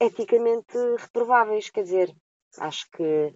eticamente 0.00 0.78
reprováveis. 0.98 1.68
Quer 1.68 1.82
dizer, 1.82 2.16
Acho 2.58 2.86
que 2.90 3.32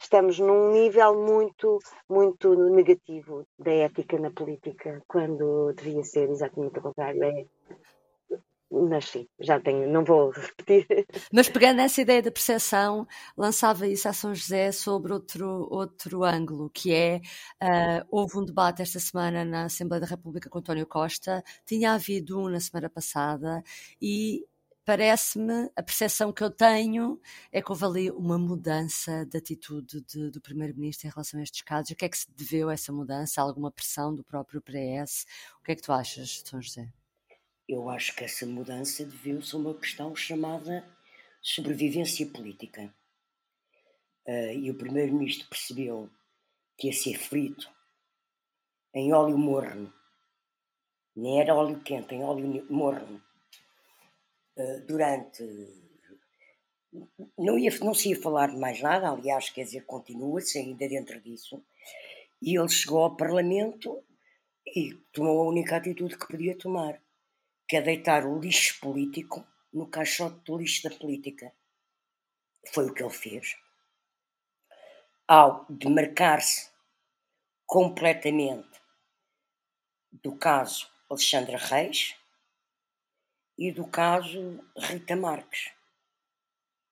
estamos 0.00 0.38
num 0.38 0.72
nível 0.72 1.14
muito, 1.14 1.78
muito 2.08 2.54
negativo 2.70 3.46
da 3.58 3.72
ética 3.72 4.18
na 4.18 4.30
política, 4.30 5.02
quando 5.06 5.72
devia 5.74 6.02
ser 6.02 6.30
exatamente 6.30 6.78
o 6.78 6.82
contrário. 6.82 7.22
É, 7.22 7.46
mas 8.70 9.04
sim, 9.06 9.28
já 9.38 9.60
tenho, 9.60 9.88
não 9.88 10.04
vou 10.04 10.30
repetir. 10.30 10.86
Mas 11.32 11.48
pegando 11.48 11.80
essa 11.80 12.00
ideia 12.00 12.20
da 12.20 12.30
percepção, 12.30 13.06
lançava 13.36 13.86
isso 13.86 14.08
a 14.08 14.12
São 14.12 14.34
José 14.34 14.72
sobre 14.72 15.12
outro, 15.12 15.68
outro 15.70 16.24
ângulo, 16.24 16.68
que 16.70 16.92
é, 16.92 17.20
uh, 17.62 18.04
houve 18.10 18.38
um 18.38 18.44
debate 18.44 18.82
esta 18.82 18.98
semana 18.98 19.44
na 19.44 19.66
Assembleia 19.66 20.00
da 20.00 20.06
República 20.06 20.50
com 20.50 20.58
António 20.58 20.86
Costa, 20.86 21.42
tinha 21.64 21.92
havido 21.92 22.40
um 22.40 22.48
na 22.48 22.58
semana 22.58 22.90
passada, 22.90 23.62
e 24.02 24.44
parece-me, 24.84 25.70
a 25.74 25.82
percepção 25.82 26.32
que 26.32 26.42
eu 26.42 26.50
tenho 26.50 27.20
é 27.50 27.62
que 27.62 27.70
houve 27.70 27.84
ali 27.84 28.10
uma 28.10 28.36
mudança 28.36 29.24
de 29.24 29.38
atitude 29.38 30.02
de, 30.02 30.30
do 30.30 30.40
Primeiro-Ministro 30.40 31.06
em 31.06 31.10
relação 31.10 31.40
a 31.40 31.42
estes 31.42 31.62
casos. 31.62 31.90
O 31.90 31.96
que 31.96 32.04
é 32.04 32.08
que 32.08 32.18
se 32.18 32.30
deveu 32.30 32.68
a 32.68 32.74
essa 32.74 32.92
mudança? 32.92 33.40
Alguma 33.40 33.70
pressão 33.70 34.14
do 34.14 34.22
próprio 34.22 34.60
PS? 34.60 35.26
O 35.60 35.64
que 35.64 35.72
é 35.72 35.74
que 35.74 35.82
tu 35.82 35.92
achas, 35.92 36.42
São 36.44 36.60
José? 36.60 36.92
Eu 37.66 37.88
acho 37.88 38.14
que 38.14 38.24
essa 38.24 38.44
mudança 38.44 39.04
deveu-se 39.04 39.54
a 39.54 39.58
uma 39.58 39.74
questão 39.74 40.14
chamada 40.14 40.84
sobrevivência 41.40 42.26
política. 42.26 42.94
Uh, 44.26 44.52
e 44.52 44.70
o 44.70 44.74
Primeiro-Ministro 44.74 45.48
percebeu 45.48 46.10
que 46.76 46.88
ia 46.88 46.92
ser 46.92 47.18
frito 47.18 47.70
em 48.94 49.12
óleo 49.12 49.36
morno, 49.38 49.92
nem 51.16 51.40
era 51.40 51.54
óleo 51.54 51.80
quente, 51.80 52.14
em 52.14 52.22
óleo 52.22 52.66
morno 52.70 53.22
durante. 54.86 55.42
Não, 57.36 57.58
ia, 57.58 57.70
não 57.80 57.94
se 57.94 58.10
ia 58.10 58.20
falar 58.20 58.50
de 58.50 58.56
mais 58.56 58.80
nada, 58.80 59.10
aliás, 59.10 59.50
quer 59.50 59.64
dizer, 59.64 59.84
continua-se 59.84 60.58
ainda 60.58 60.88
dentro 60.88 61.20
disso. 61.20 61.62
E 62.40 62.58
ele 62.58 62.68
chegou 62.68 63.02
ao 63.02 63.16
Parlamento 63.16 64.04
e 64.66 64.94
tomou 65.12 65.42
a 65.42 65.48
única 65.48 65.76
atitude 65.76 66.16
que 66.16 66.28
podia 66.28 66.56
tomar, 66.56 67.00
que 67.68 67.76
é 67.76 67.82
deitar 67.82 68.26
o 68.26 68.38
lixo 68.38 68.78
político 68.80 69.46
no 69.72 69.88
caixote 69.88 70.40
do 70.44 70.58
lixo 70.58 70.88
da 70.88 70.94
política. 70.94 71.52
Foi 72.72 72.86
o 72.86 72.94
que 72.94 73.02
ele 73.02 73.12
fez. 73.12 73.56
Ao 75.26 75.66
demarcar-se 75.68 76.70
completamente 77.66 78.80
do 80.22 80.36
caso 80.36 80.88
Alexandra 81.10 81.56
Reis, 81.56 82.14
e 83.58 83.72
do 83.72 83.86
caso 83.86 84.60
Rita 84.76 85.16
Marques. 85.16 85.72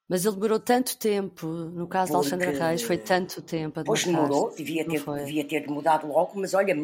Mas 0.09 0.25
ele 0.25 0.35
demorou 0.35 0.61
tanto 0.61 0.99
tempo, 0.99 1.47
no 1.47 1.87
caso 1.87 2.13
Porque, 2.13 2.29
de 2.29 2.35
Alexandra 2.35 2.69
Reis, 2.69 2.83
foi 2.83 2.99
tanto 2.99 3.41
tempo 3.41 3.81
a 3.81 3.85
Pois 3.85 4.05
demorou, 4.05 4.55
devia 4.55 4.87
ter, 4.87 5.03
devia 5.05 5.49
ter 5.49 5.67
mudado 5.69 6.07
logo, 6.07 6.39
mas 6.39 6.53
olha, 6.53 6.77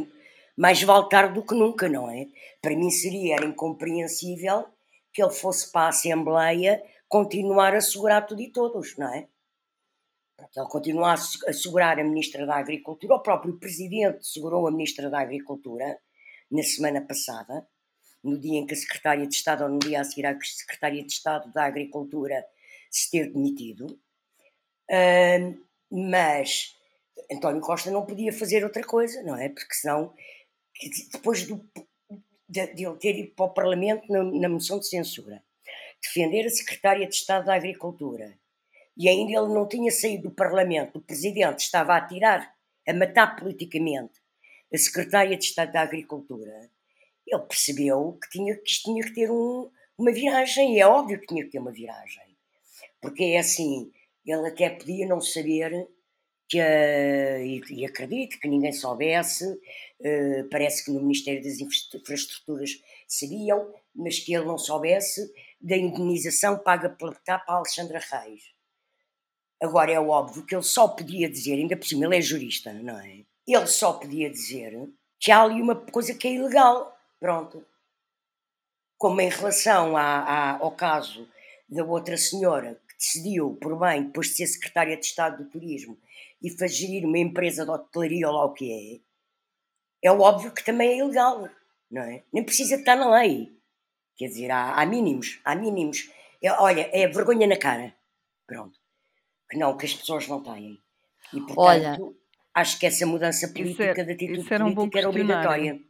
mais 0.56 0.82
vale 0.82 1.08
tarde 1.08 1.34
do 1.34 1.44
que 1.44 1.54
nunca, 1.54 1.88
não 1.88 2.10
é? 2.10 2.26
Para 2.62 2.74
mim 2.74 2.90
seria 2.90 3.36
era 3.36 3.44
incompreensível 3.44 4.66
que 5.12 5.22
ele 5.22 5.32
fosse 5.32 5.70
para 5.70 5.82
a 5.82 5.88
Assembleia 5.88 6.82
continuar 7.06 7.74
a 7.74 7.80
segurar 7.80 8.22
tudo 8.22 8.40
e 8.40 8.50
todos, 8.50 8.96
não 8.96 9.12
é? 9.12 9.28
Ele 10.56 10.66
continua 10.66 11.14
a 11.14 11.52
segurar 11.52 11.98
a 11.98 12.04
Ministra 12.04 12.46
da 12.46 12.56
Agricultura, 12.56 13.16
o 13.16 13.22
próprio 13.22 13.58
Presidente 13.58 14.26
segurou 14.26 14.66
a 14.66 14.70
Ministra 14.70 15.10
da 15.10 15.20
Agricultura 15.20 15.98
na 16.50 16.62
semana 16.62 17.00
passada, 17.00 17.66
no 18.22 18.38
dia 18.38 18.58
em 18.58 18.66
que 18.66 18.74
a 18.74 18.76
Secretária 18.76 19.26
de 19.26 19.34
Estado, 19.34 19.64
ou 19.64 19.70
no 19.70 19.78
dia 19.78 20.00
a 20.00 20.04
seguir 20.04 20.26
à 20.26 20.38
Secretária 20.40 21.02
de 21.02 21.12
Estado 21.12 21.52
da 21.52 21.64
Agricultura 21.64 22.44
se 22.90 23.10
ter 23.10 23.32
demitido. 23.32 23.98
Uh, 24.90 25.58
mas 25.90 26.74
António 27.30 27.60
Costa 27.60 27.90
não 27.90 28.06
podia 28.06 28.32
fazer 28.32 28.64
outra 28.64 28.82
coisa, 28.82 29.22
não 29.22 29.36
é? 29.36 29.48
Porque 29.48 29.74
senão, 29.74 30.14
depois 31.12 31.46
do, 31.46 31.64
de, 32.48 32.66
de 32.74 32.86
ele 32.86 32.96
ter 32.96 33.18
ido 33.18 33.34
para 33.34 33.46
o 33.46 33.54
Parlamento 33.54 34.10
na, 34.10 34.22
na 34.22 34.48
moção 34.48 34.78
de 34.78 34.88
censura, 34.88 35.42
defender 36.02 36.46
a 36.46 36.50
Secretária 36.50 37.06
de 37.06 37.14
Estado 37.14 37.46
da 37.46 37.54
Agricultura, 37.54 38.38
e 38.96 39.08
ainda 39.08 39.30
ele 39.30 39.54
não 39.54 39.68
tinha 39.68 39.90
saído 39.90 40.28
do 40.28 40.34
Parlamento, 40.34 40.98
o 40.98 41.02
Presidente 41.02 41.60
estava 41.60 41.96
a 41.96 42.00
tirar, 42.00 42.54
a 42.86 42.94
matar 42.94 43.36
politicamente 43.36 44.20
a 44.72 44.78
Secretária 44.78 45.36
de 45.36 45.44
Estado 45.44 45.72
da 45.72 45.82
Agricultura, 45.82 46.70
ele 47.30 47.42
percebeu 47.42 48.18
que, 48.22 48.30
tinha, 48.30 48.56
que 48.56 48.70
isto 48.70 48.84
tinha 48.84 49.02
que 49.04 49.14
ter 49.14 49.30
um, 49.30 49.70
uma 49.96 50.12
viragem, 50.12 50.74
e 50.74 50.80
é 50.80 50.86
óbvio 50.86 51.20
que 51.20 51.26
tinha 51.26 51.44
que 51.44 51.50
ter 51.50 51.58
uma 51.58 51.72
viragem. 51.72 52.36
Porque 53.00 53.24
é 53.24 53.38
assim, 53.38 53.90
ele 54.24 54.48
até 54.48 54.70
podia 54.70 55.06
não 55.06 55.20
saber 55.20 55.88
que, 56.48 56.58
e, 56.58 57.60
e, 57.70 57.84
acredito 57.84 58.38
que 58.40 58.48
ninguém 58.48 58.72
soubesse, 58.72 59.44
uh, 59.44 60.48
parece 60.50 60.84
que 60.84 60.90
no 60.90 61.02
Ministério 61.02 61.42
das 61.42 61.60
Infraestruturas 61.60 62.70
sabiam, 63.06 63.72
mas 63.94 64.18
que 64.18 64.34
ele 64.34 64.46
não 64.46 64.56
soubesse 64.56 65.30
da 65.60 65.76
indenização 65.76 66.58
paga 66.58 66.88
pela 66.88 67.14
TAP 67.14 67.42
a 67.48 67.54
Alexandra 67.54 67.98
Reis. 67.98 68.42
Agora 69.60 69.92
é 69.92 70.00
óbvio 70.00 70.46
que 70.46 70.54
ele 70.54 70.62
só 70.62 70.88
podia 70.88 71.28
dizer, 71.28 71.54
ainda 71.54 71.76
por 71.76 71.86
cima 71.86 72.06
ele 72.06 72.16
é 72.16 72.22
jurista, 72.22 72.72
não 72.72 72.98
é? 72.98 73.24
Ele 73.46 73.66
só 73.66 73.94
podia 73.94 74.30
dizer 74.30 74.88
que 75.18 75.32
há 75.32 75.42
ali 75.42 75.60
uma 75.60 75.74
coisa 75.74 76.14
que 76.14 76.28
é 76.28 76.34
ilegal. 76.34 76.96
Pronto. 77.20 77.64
Como 78.96 79.20
em 79.20 79.28
relação 79.28 79.96
a, 79.96 80.02
a, 80.02 80.58
ao 80.58 80.72
caso 80.72 81.28
da 81.68 81.84
outra 81.84 82.16
senhora 82.16 82.80
que 82.88 82.96
decidiu, 82.96 83.56
por 83.60 83.78
bem, 83.78 84.04
depois 84.04 84.28
de 84.28 84.34
ser 84.34 84.46
secretária 84.46 84.96
de 84.96 85.04
Estado 85.04 85.44
do 85.44 85.50
Turismo, 85.50 85.98
e 86.42 86.50
fazer 86.50 87.04
uma 87.04 87.18
empresa 87.18 87.64
de 87.64 87.70
hotelaria 87.70 88.28
ou 88.28 88.34
lá 88.34 88.44
o 88.44 88.52
que 88.52 89.02
é, 90.02 90.08
é 90.08 90.12
óbvio 90.12 90.52
que 90.52 90.64
também 90.64 90.90
é 90.90 90.98
ilegal, 90.98 91.48
não 91.90 92.02
é? 92.02 92.22
Nem 92.32 92.44
precisa 92.44 92.76
estar 92.76 92.96
na 92.96 93.10
lei. 93.10 93.56
Quer 94.16 94.28
dizer, 94.28 94.50
há, 94.50 94.74
há 94.74 94.86
mínimos, 94.86 95.40
há 95.44 95.54
mínimos. 95.54 96.10
É, 96.42 96.52
olha, 96.52 96.88
é 96.92 97.06
vergonha 97.08 97.46
na 97.46 97.56
cara. 97.56 97.94
Pronto. 98.46 98.78
Que 99.50 99.58
não, 99.58 99.76
que 99.76 99.86
as 99.86 99.94
pessoas 99.94 100.26
não 100.28 100.42
têm. 100.42 100.80
E, 101.32 101.38
portanto, 101.38 101.58
olha, 101.58 101.98
acho 102.54 102.78
que 102.78 102.86
essa 102.86 103.06
mudança 103.06 103.48
política 103.48 103.84
era, 103.84 104.04
de 104.04 104.12
atitude 104.12 104.52
era 104.52 104.64
um 104.64 104.74
política 104.74 104.98
era 105.00 105.08
obrigatória. 105.08 105.80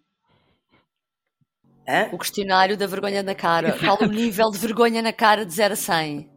Hã? 1.89 2.11
O 2.13 2.19
questionário 2.19 2.77
da 2.77 2.87
vergonha 2.87 3.23
na 3.23 3.35
cara. 3.35 3.73
Qual 3.81 3.99
o 4.03 4.07
nível 4.07 4.51
de 4.51 4.59
vergonha 4.59 5.01
na 5.01 5.13
cara 5.13 5.47
de 5.47 5.55
0 5.55 5.73
a 5.73 5.77
100? 5.77 6.29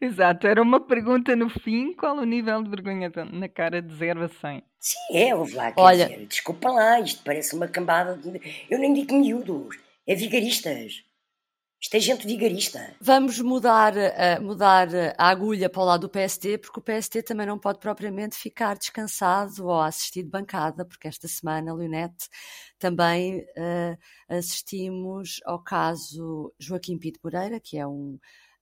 Exato, 0.00 0.46
era 0.46 0.60
uma 0.60 0.80
pergunta 0.80 1.34
no 1.34 1.48
fim, 1.48 1.94
qual 1.94 2.16
o 2.16 2.24
nível 2.24 2.62
de 2.62 2.70
vergonha 2.70 3.10
na 3.32 3.48
cara 3.48 3.80
de 3.80 3.92
0 3.94 4.24
a 4.24 4.28
100? 4.28 4.62
Sim, 4.78 4.98
é, 5.12 5.34
houve 5.34 5.54
lá, 5.54 5.72
quer 5.72 5.80
Olha, 5.80 6.08
dizer, 6.08 6.26
desculpa 6.26 6.70
lá, 6.70 7.00
isto 7.00 7.22
parece 7.24 7.56
uma 7.56 7.66
cambada 7.66 8.16
de... 8.16 8.40
Eu 8.70 8.78
nem 8.78 8.92
digo 8.92 9.14
miúdos, 9.14 9.76
é 10.06 10.14
vigaristas. 10.14 11.02
Isto 11.84 11.96
é 11.98 12.00
gente 12.00 12.26
vigarista. 12.26 12.96
Vamos 12.98 13.38
mudar, 13.40 13.92
uh, 13.94 14.42
mudar 14.42 14.88
a 15.18 15.28
agulha 15.28 15.68
para 15.68 15.82
o 15.82 15.84
lado 15.84 16.08
do 16.08 16.10
PST, 16.10 16.56
porque 16.56 16.80
o 16.80 16.82
PST 16.82 17.22
também 17.22 17.46
não 17.46 17.58
pode 17.58 17.78
propriamente 17.78 18.36
ficar 18.36 18.78
descansado 18.78 19.66
ou 19.66 19.78
assistir 19.82 20.22
de 20.22 20.30
bancada, 20.30 20.86
porque 20.86 21.06
esta 21.06 21.28
semana, 21.28 21.74
Leonete, 21.74 22.30
também 22.78 23.40
uh, 23.40 23.98
assistimos 24.26 25.42
ao 25.44 25.62
caso 25.62 26.54
Joaquim 26.58 26.96
Pito 26.96 27.20
Moreira, 27.22 27.60
que 27.60 27.76
é 27.76 27.86
um 27.86 28.18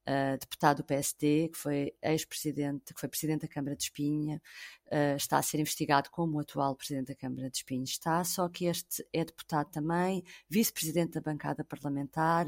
uh, 0.09 0.39
deputado 0.41 0.79
do 0.79 0.85
PSD, 0.85 1.49
que 1.51 1.59
foi 1.59 1.95
ex-presidente, 2.03 2.93
que 2.93 2.99
foi 2.99 3.09
presidente 3.09 3.43
da 3.43 3.49
Câmara 3.49 3.77
de 3.77 3.85
Espinha, 3.85 4.43
uh, 4.87 5.17
está 5.17 5.39
a 5.39 5.43
ser 5.43 5.61
investigado 5.61 6.11
como 6.11 6.39
o 6.39 6.41
atual 6.41 6.75
presidente 6.75 7.09
da 7.09 7.15
Câmara 7.15 7.49
de 7.49 7.59
Espinha 7.59 7.85
está, 7.85 8.25
só 8.25 8.49
que 8.49 8.65
este 8.65 9.07
é 9.13 9.25
deputado 9.25 9.71
também, 9.71 10.25
vice-presidente 10.49 11.13
da 11.13 11.21
bancada 11.21 11.65
parlamentar, 11.65 12.47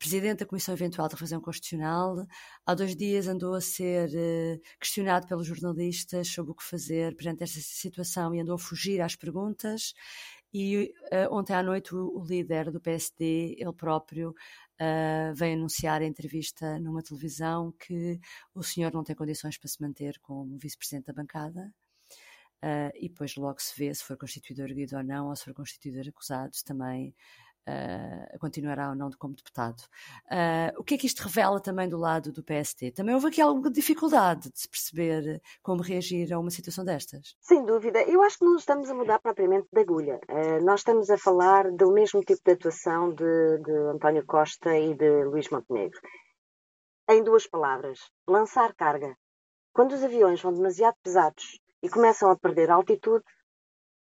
presidente 0.00 0.38
da 0.38 0.46
Comissão 0.46 0.72
Eventual 0.74 1.08
de 1.08 1.14
Revisão 1.14 1.42
Constitucional. 1.42 2.26
Há 2.64 2.74
dois 2.74 2.96
dias 2.96 3.28
andou 3.28 3.52
a 3.52 3.60
ser 3.60 4.08
uh, 4.08 4.60
questionado 4.80 5.26
pelos 5.26 5.46
jornalistas 5.46 6.26
sobre 6.28 6.52
o 6.52 6.54
que 6.54 6.64
fazer 6.64 7.14
perante 7.14 7.42
esta 7.44 7.60
situação 7.60 8.34
e 8.34 8.40
andou 8.40 8.54
a 8.54 8.58
fugir 8.58 9.02
às 9.02 9.14
perguntas. 9.14 9.92
E 10.54 10.94
uh, 11.12 11.32
ontem 11.32 11.52
à 11.52 11.62
noite 11.62 11.94
o, 11.94 12.24
líder 12.24 12.70
do 12.70 12.80
PSD, 12.80 13.56
ele 13.58 13.72
próprio, 13.74 14.30
uh, 14.30 15.34
veio 15.34 15.54
anunciar 15.54 16.00
em 16.00 16.08
entrevista 16.08 16.78
numa 16.80 17.02
televisão 17.02 17.70
que 17.72 18.18
o 18.54 18.62
senhor 18.62 18.90
não 18.94 19.04
tem 19.04 19.14
condições 19.14 19.58
para 19.58 19.68
se 19.68 19.82
manter 19.82 20.18
como 20.20 20.56
vice-presidente 20.56 21.08
da 21.08 21.12
bancada. 21.12 21.70
Uh, 22.62 22.92
e 22.94 23.08
depois 23.08 23.36
logo 23.36 23.60
se 23.60 23.78
vê 23.78 23.94
se 23.94 24.02
for 24.02 24.16
constituído 24.16 24.62
erguido 24.62 24.96
ou 24.96 25.04
não, 25.04 25.28
ou 25.28 25.36
se 25.36 25.44
for 25.44 25.54
constituído 25.54 26.00
acusado, 26.08 26.52
também 26.64 27.14
uh, 27.68 28.38
continuará 28.38 28.90
ou 28.90 28.94
não 28.94 29.10
como 29.18 29.34
deputado. 29.34 29.80
Uh, 30.26 30.78
o 30.78 30.84
que 30.84 30.94
é 30.94 30.98
que 30.98 31.06
isto 31.06 31.22
revela 31.22 31.60
também 31.60 31.88
do 31.88 31.98
lado 31.98 32.32
do 32.32 32.42
PST? 32.42 32.92
Também 32.92 33.14
houve 33.14 33.28
aqui 33.28 33.40
alguma 33.40 33.70
dificuldade 33.70 34.50
de 34.50 34.60
se 34.60 34.68
perceber 34.68 35.40
como 35.62 35.82
reagir 35.82 36.32
a 36.32 36.38
uma 36.38 36.50
situação 36.50 36.84
destas? 36.84 37.36
Sem 37.40 37.64
dúvida. 37.64 38.02
Eu 38.02 38.22
acho 38.22 38.38
que 38.38 38.44
não 38.44 38.56
estamos 38.56 38.90
a 38.90 38.94
mudar 38.94 39.18
propriamente 39.18 39.68
de 39.72 39.80
agulha. 39.80 40.20
Uh, 40.28 40.64
nós 40.64 40.80
estamos 40.80 41.10
a 41.10 41.18
falar 41.18 41.70
do 41.70 41.92
mesmo 41.92 42.20
tipo 42.20 42.40
de 42.44 42.52
atuação 42.52 43.10
de, 43.10 43.58
de 43.58 43.72
António 43.94 44.24
Costa 44.26 44.76
e 44.76 44.94
de 44.94 45.24
Luís 45.24 45.48
Montenegro. 45.50 46.00
Em 47.08 47.22
duas 47.22 47.46
palavras, 47.46 47.98
lançar 48.26 48.74
carga. 48.74 49.16
Quando 49.72 49.92
os 49.92 50.02
aviões 50.02 50.40
vão 50.40 50.52
demasiado 50.52 50.96
pesados 51.02 51.60
e 51.82 51.88
começam 51.88 52.30
a 52.30 52.36
perder 52.36 52.70
altitude, 52.70 53.24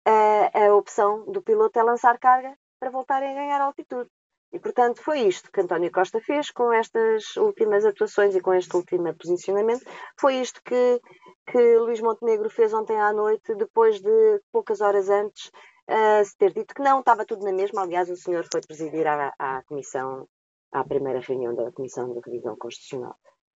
a, 0.05 0.65
a 0.65 0.75
opção 0.75 1.25
do 1.31 1.41
piloto 1.41 1.79
é 1.79 1.83
lançar 1.83 2.17
carga 2.19 2.55
para 2.85 2.91
voltarem 2.91 3.31
a 3.31 3.33
ganhar 3.33 3.61
altitude. 3.61 4.07
E, 4.53 4.59
portanto, 4.59 5.01
foi 5.01 5.21
isto 5.21 5.51
que 5.51 5.59
António 5.59 5.91
Costa 5.91 6.21
fez 6.21 6.51
com 6.51 6.71
estas 6.71 7.35
últimas 7.35 7.83
atuações 7.83 8.35
e 8.35 8.41
com 8.41 8.53
este 8.53 8.75
último 8.75 9.11
posicionamento. 9.15 9.83
Foi 10.19 10.35
isto 10.35 10.61
que, 10.63 11.01
que 11.47 11.77
Luís 11.77 11.99
Montenegro 11.99 12.47
fez 12.47 12.73
ontem 12.75 12.99
à 12.99 13.11
noite, 13.11 13.55
depois 13.55 13.99
de 13.99 14.41
poucas 14.51 14.81
horas 14.81 15.09
antes 15.09 15.47
uh, 15.89 16.23
se 16.23 16.37
ter 16.37 16.53
dito 16.53 16.75
que 16.75 16.83
não, 16.83 16.99
estava 16.99 17.25
tudo 17.25 17.43
na 17.43 17.51
mesma. 17.51 17.81
Aliás, 17.81 18.07
o 18.07 18.15
senhor 18.15 18.45
foi 18.51 18.61
presidir 18.61 19.07
à, 19.07 19.33
à 19.39 19.63
comissão, 19.63 20.27
à 20.71 20.83
primeira 20.83 21.19
reunião 21.21 21.55
da 21.55 21.71
Comissão 21.71 22.13
de 22.13 22.19
Revisão 22.23 22.55
Constitucional. 22.55 23.15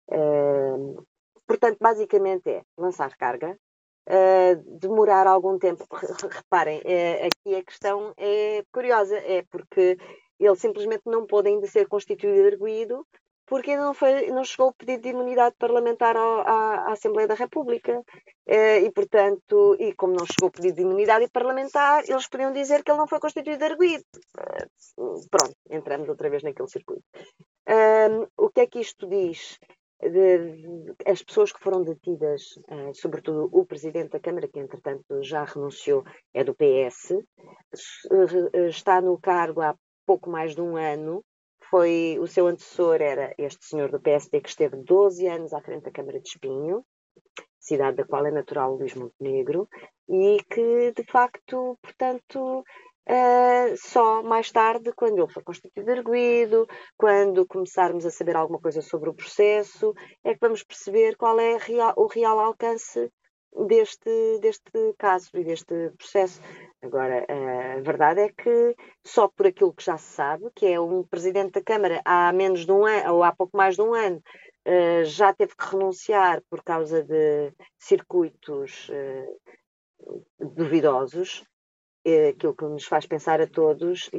Uh, 0.09 1.05
portanto, 1.45 1.77
basicamente 1.79 2.49
é 2.49 2.63
lançar 2.75 3.15
carga, 3.15 3.55
uh, 4.09 4.79
demorar 4.79 5.27
algum 5.27 5.57
tempo. 5.57 5.85
Reparem, 6.29 6.79
uh, 6.79 7.27
aqui 7.27 7.55
a 7.55 7.63
questão 7.63 8.13
é 8.17 8.63
curiosa, 8.71 9.17
é 9.17 9.43
porque 9.49 9.97
ele 10.39 10.55
simplesmente 10.55 11.03
não 11.05 11.25
pôde 11.25 11.49
ainda 11.49 11.67
ser 11.67 11.87
constituído 11.87 12.47
erguido 12.47 13.05
porque 13.49 13.71
ainda 13.71 13.83
não, 13.83 13.95
foi, 13.95 14.27
não 14.27 14.43
chegou 14.43 14.67
o 14.67 14.73
pedido 14.73 15.01
de 15.01 15.09
imunidade 15.09 15.55
parlamentar 15.57 16.15
ao, 16.15 16.41
à, 16.41 16.75
à, 16.85 16.91
Assembleia 16.91 17.27
da 17.27 17.33
República. 17.33 17.99
Uh, 18.47 18.85
e, 18.85 18.91
portanto, 18.91 19.75
e 19.79 19.91
como 19.95 20.13
não 20.13 20.25
chegou 20.25 20.49
o 20.49 20.51
pedido 20.51 20.75
de 20.75 20.81
imunidade 20.83 21.27
parlamentar, 21.29 22.03
eles 22.07 22.27
podiam 22.27 22.53
dizer 22.53 22.83
que 22.83 22.91
ele 22.91 22.99
não 22.99 23.07
foi 23.07 23.19
constituído 23.19 23.65
arguído. 23.65 24.03
Pronto, 24.95 25.55
entramos 25.71 26.07
outra 26.07 26.29
vez 26.29 26.43
naquele 26.43 26.69
circuito. 26.69 27.03
O 28.37 28.49
que 28.49 28.61
é 28.61 28.67
que 28.67 28.79
isto 28.79 29.07
diz? 29.07 29.59
As 31.05 31.21
pessoas 31.21 31.51
que 31.51 31.59
foram 31.59 31.83
detidas, 31.83 32.55
uh, 32.69 32.93
sobretudo 32.93 33.49
o 33.51 33.65
presidente 33.65 34.11
da 34.11 34.19
Câmara, 34.19 34.47
que 34.47 34.59
entretanto 34.59 35.21
já 35.21 35.43
renunciou, 35.43 36.03
é 36.33 36.43
do 36.43 36.55
PS, 36.55 37.17
está 38.69 39.01
no 39.01 39.19
cargo 39.19 39.61
há 39.61 39.75
pouco 40.05 40.29
mais 40.29 40.55
de 40.55 40.61
um 40.61 40.77
ano. 40.77 41.23
Foi 41.69 42.17
o 42.19 42.25
seu 42.25 42.47
antecessor 42.47 43.01
era 43.01 43.33
este 43.37 43.65
senhor 43.65 43.91
do 43.91 43.99
PSD 43.99 44.41
que 44.41 44.49
esteve 44.49 44.77
12 44.77 45.27
anos 45.27 45.53
à 45.53 45.61
frente 45.61 45.83
da 45.83 45.91
Câmara 45.91 46.19
de 46.19 46.27
Espinho, 46.27 46.83
cidade 47.59 47.97
da 47.97 48.05
qual 48.05 48.25
é 48.25 48.31
natural 48.31 48.75
Luís 48.75 48.95
Montenegro, 48.95 49.67
e 50.07 50.37
que 50.49 50.91
de 50.93 51.03
facto, 51.03 51.77
portanto, 51.81 52.63
Uh, 53.07 53.75
só 53.75 54.21
mais 54.21 54.51
tarde, 54.51 54.91
quando 54.93 55.17
ele 55.17 55.31
for 55.31 55.43
constituído 55.43 55.91
arguído, 55.91 56.67
quando 56.95 57.45
começarmos 57.45 58.05
a 58.05 58.11
saber 58.11 58.35
alguma 58.35 58.59
coisa 58.59 58.81
sobre 58.81 59.09
o 59.09 59.13
processo, 59.13 59.93
é 60.23 60.33
que 60.33 60.39
vamos 60.41 60.63
perceber 60.63 61.15
qual 61.17 61.39
é 61.39 61.57
real, 61.57 61.93
o 61.97 62.05
real 62.05 62.39
alcance 62.39 63.11
deste, 63.67 64.39
deste 64.41 64.93
caso 64.97 65.29
e 65.33 65.43
deste 65.43 65.91
processo. 65.97 66.39
Agora, 66.81 67.25
a 67.27 67.81
verdade 67.81 68.21
é 68.21 68.29
que 68.29 68.75
só 69.05 69.27
por 69.27 69.47
aquilo 69.47 69.73
que 69.73 69.83
já 69.83 69.97
se 69.97 70.13
sabe, 70.13 70.49
que 70.55 70.67
é 70.67 70.79
um 70.79 71.03
presidente 71.03 71.53
da 71.53 71.63
Câmara 71.63 72.01
há 72.05 72.31
menos 72.31 72.65
de 72.65 72.71
um 72.71 72.85
ano, 72.85 73.15
ou 73.15 73.23
há 73.23 73.33
pouco 73.35 73.57
mais 73.57 73.75
de 73.75 73.81
um 73.81 73.93
ano, 73.93 74.21
eh, 74.65 75.03
já 75.03 75.33
teve 75.33 75.55
que 75.55 75.65
renunciar 75.65 76.41
por 76.49 76.63
causa 76.63 77.03
de 77.03 77.51
circuitos 77.77 78.89
eh, 78.91 79.27
duvidosos, 80.39 81.43
eh, 82.05 82.29
aquilo 82.29 82.55
que 82.55 82.65
nos 82.65 82.85
faz 82.85 83.05
pensar 83.05 83.41
a 83.41 83.47
todos 83.47 84.09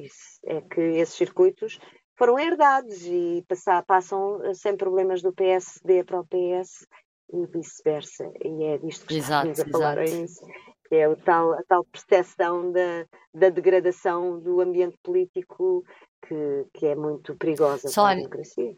é 0.45 0.61
que 0.61 0.81
esses 0.81 1.15
circuitos 1.15 1.79
foram 2.17 2.39
herdados 2.39 3.03
e 3.07 3.45
passam 3.87 4.41
sem 4.55 4.77
problemas 4.77 5.23
do 5.23 5.33
PSD 5.33 6.05
para 6.05 6.21
o 6.21 6.27
PS 6.27 6.87
e 7.33 7.47
vice-versa. 7.47 8.31
E 8.45 8.65
é 8.65 8.79
disto 8.79 9.07
que 9.07 9.17
exato, 9.17 9.51
estamos 9.51 9.75
a 9.75 9.79
falar 9.79 9.99
ao 9.99 10.05
início. 10.05 10.47
É 10.91 11.09
o 11.09 11.17
tal, 11.17 11.53
a 11.53 11.63
tal 11.63 11.85
percepção 11.85 12.73
da, 12.73 13.07
da 13.33 13.49
degradação 13.49 14.41
do 14.41 14.61
ambiente 14.61 14.99
político 15.03 15.85
que, 16.27 16.67
que 16.75 16.87
é 16.87 16.97
muito 16.97 17.37
perigosa 17.37 17.89
Só 17.89 18.03
para 18.03 18.13
a 18.13 18.15
democracia. 18.17 18.77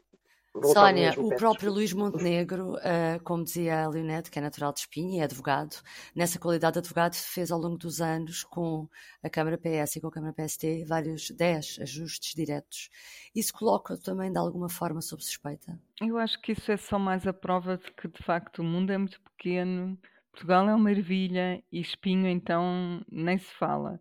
Sónia, 0.60 1.14
o 1.16 1.34
próprio 1.36 1.72
Luís 1.72 1.94
Montenegro, 1.94 2.74
uh, 2.74 3.22
como 3.24 3.42
dizia 3.42 3.84
a 3.84 3.88
Leonete, 3.88 4.30
que 4.30 4.38
é 4.38 4.42
natural 4.42 4.72
de 4.72 4.80
Espinho 4.80 5.14
e 5.14 5.18
é 5.20 5.24
advogado, 5.24 5.76
nessa 6.14 6.38
qualidade 6.38 6.74
de 6.74 6.80
advogado 6.80 7.14
fez 7.14 7.50
ao 7.50 7.58
longo 7.58 7.78
dos 7.78 8.02
anos 8.02 8.44
com 8.44 8.86
a 9.22 9.30
Câmara 9.30 9.56
PS 9.56 9.96
e 9.96 10.00
com 10.00 10.08
a 10.08 10.12
Câmara 10.12 10.34
PST 10.34 10.84
vários 10.84 11.30
10 11.30 11.78
ajustes 11.80 12.34
diretos. 12.34 12.90
Isso 13.34 13.52
coloca 13.54 13.96
também 13.96 14.30
de 14.30 14.38
alguma 14.38 14.68
forma 14.68 15.00
sob 15.00 15.24
suspeita? 15.24 15.80
Eu 16.00 16.18
acho 16.18 16.40
que 16.40 16.52
isso 16.52 16.70
é 16.70 16.76
só 16.76 16.98
mais 16.98 17.26
a 17.26 17.32
prova 17.32 17.78
de 17.78 17.90
que 17.90 18.06
de 18.06 18.22
facto 18.22 18.58
o 18.58 18.64
mundo 18.64 18.92
é 18.92 18.98
muito 18.98 19.20
pequeno, 19.22 19.98
Portugal 20.32 20.68
é 20.68 20.74
uma 20.74 20.90
ervilha 20.90 21.62
e 21.70 21.80
Espinho 21.80 22.26
então 22.26 23.04
nem 23.10 23.38
se 23.38 23.52
fala 23.54 24.00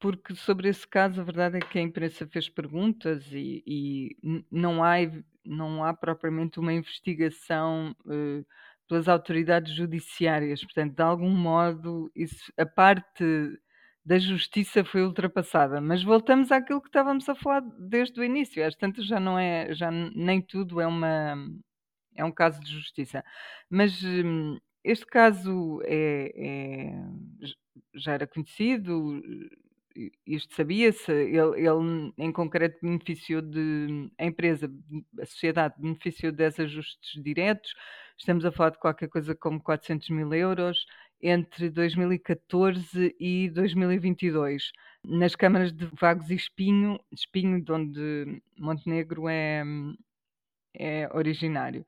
porque 0.00 0.34
sobre 0.34 0.68
esse 0.68 0.86
caso 0.86 1.20
a 1.20 1.24
verdade 1.24 1.58
é 1.58 1.60
que 1.60 1.78
a 1.78 1.82
imprensa 1.82 2.26
fez 2.26 2.48
perguntas 2.48 3.24
e, 3.32 3.62
e 3.66 4.16
não 4.50 4.82
há 4.82 4.96
não 5.44 5.82
há 5.82 5.94
propriamente 5.94 6.60
uma 6.60 6.72
investigação 6.72 7.94
uh, 8.04 8.46
pelas 8.88 9.08
autoridades 9.08 9.74
judiciárias. 9.74 10.62
Portanto, 10.62 10.94
de 10.94 11.02
algum 11.02 11.30
modo, 11.30 12.10
isso, 12.14 12.52
a 12.56 12.66
parte 12.66 13.24
da 14.04 14.18
justiça 14.18 14.84
foi 14.84 15.02
ultrapassada. 15.02 15.80
Mas 15.80 16.02
voltamos 16.02 16.50
àquilo 16.52 16.80
que 16.80 16.88
estávamos 16.88 17.28
a 17.28 17.34
falar 17.34 17.62
desde 17.78 18.20
o 18.20 18.24
início. 18.24 18.66
Às 18.66 18.74
tantas 18.76 19.06
já 19.06 19.20
não 19.20 19.38
é, 19.38 19.74
já 19.74 19.90
nem 19.90 20.40
tudo 20.42 20.80
é 20.80 20.86
uma 20.86 21.36
é 22.16 22.24
um 22.24 22.32
caso 22.32 22.60
de 22.60 22.72
justiça. 22.72 23.24
Mas 23.70 24.02
hum, 24.02 24.58
este 24.82 25.06
caso 25.06 25.80
é, 25.84 26.32
é, 26.36 27.48
já 27.94 28.12
era 28.14 28.26
conhecido, 28.26 29.22
isto 30.26 30.54
sabia-se, 30.54 31.10
ele, 31.10 31.66
ele, 31.66 32.12
em 32.18 32.32
concreto 32.32 32.78
beneficiou 32.82 33.42
de, 33.42 34.10
a 34.18 34.24
empresa, 34.24 34.70
a 35.20 35.26
sociedade 35.26 35.74
beneficiou 35.78 36.32
de 36.32 36.38
10 36.38 36.60
ajustes 36.60 37.22
diretos, 37.22 37.74
estamos 38.16 38.44
a 38.44 38.52
falar 38.52 38.70
de 38.70 38.78
qualquer 38.78 39.08
coisa 39.08 39.34
como 39.34 39.60
400 39.60 40.08
mil 40.10 40.32
euros, 40.32 40.86
entre 41.20 41.68
2014 41.70 43.16
e 43.18 43.50
2022, 43.50 44.70
nas 45.04 45.34
câmaras 45.34 45.72
de 45.72 45.88
Vagos 46.00 46.30
e 46.30 46.34
Espinho, 46.34 46.98
Espinho 47.10 47.60
de 47.62 47.72
onde 47.72 48.42
Montenegro 48.56 49.28
é, 49.28 49.64
é 50.74 51.08
originário. 51.12 51.84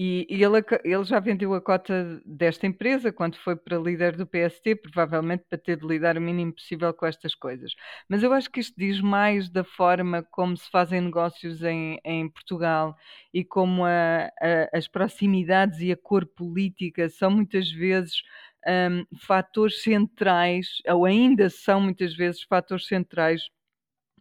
E, 0.00 0.28
e 0.30 0.44
ele, 0.44 0.64
ele, 0.84 1.02
já 1.02 1.18
vendeu 1.18 1.52
a 1.54 1.60
cota 1.60 2.22
desta 2.24 2.68
empresa 2.68 3.12
quando 3.12 3.36
foi 3.36 3.56
para 3.56 3.76
líder 3.76 4.16
do 4.16 4.24
PST, 4.24 4.76
provavelmente 4.76 5.42
para 5.50 5.58
ter 5.58 5.76
de 5.76 5.84
lidar 5.84 6.16
o 6.16 6.20
mínimo 6.20 6.52
possível 6.52 6.94
com 6.94 7.04
estas 7.04 7.34
coisas. 7.34 7.72
Mas 8.08 8.22
eu 8.22 8.32
acho 8.32 8.48
que 8.48 8.60
isto 8.60 8.78
diz 8.78 9.00
mais 9.00 9.50
da 9.50 9.64
forma 9.64 10.22
como 10.30 10.56
se 10.56 10.70
fazem 10.70 11.00
negócios 11.00 11.64
em, 11.64 11.98
em 12.04 12.30
Portugal 12.30 12.96
e 13.34 13.44
como 13.44 13.84
a, 13.84 14.30
a, 14.40 14.68
as 14.72 14.86
proximidades 14.86 15.80
e 15.80 15.90
a 15.90 15.96
cor 15.96 16.24
política 16.24 17.08
são 17.08 17.32
muitas 17.32 17.68
vezes 17.68 18.22
um, 18.68 19.04
fatores 19.26 19.82
centrais, 19.82 20.80
ou 20.86 21.06
ainda 21.06 21.50
são 21.50 21.80
muitas 21.80 22.14
vezes 22.14 22.44
fatores 22.44 22.86
centrais 22.86 23.42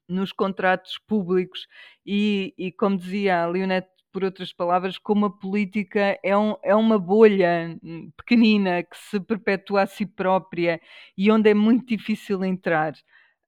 nos 0.10 0.32
contratos 0.32 0.98
públicos 1.08 1.68
e, 2.04 2.56
e 2.58 2.72
como 2.72 2.98
dizia 2.98 3.44
a 3.44 3.48
Leonete 3.48 3.96
por 4.12 4.24
outras 4.24 4.54
palavras, 4.54 4.98
como 4.98 5.26
a 5.26 5.30
política 5.30 6.20
é, 6.24 6.38
um, 6.38 6.56
é 6.63 6.76
uma 6.76 6.98
bolha 6.98 7.78
hum, 7.84 8.12
pequenina 8.17 8.84
que 8.84 8.98
se 8.98 9.20
perpetua 9.20 9.84
a 9.84 9.88
si 9.88 10.06
própria 10.06 10.82
e 11.17 11.32
onde 11.32 11.50
é 11.50 11.54
muito 11.54 11.88
difícil 11.88 12.43
entrar. 12.43 12.93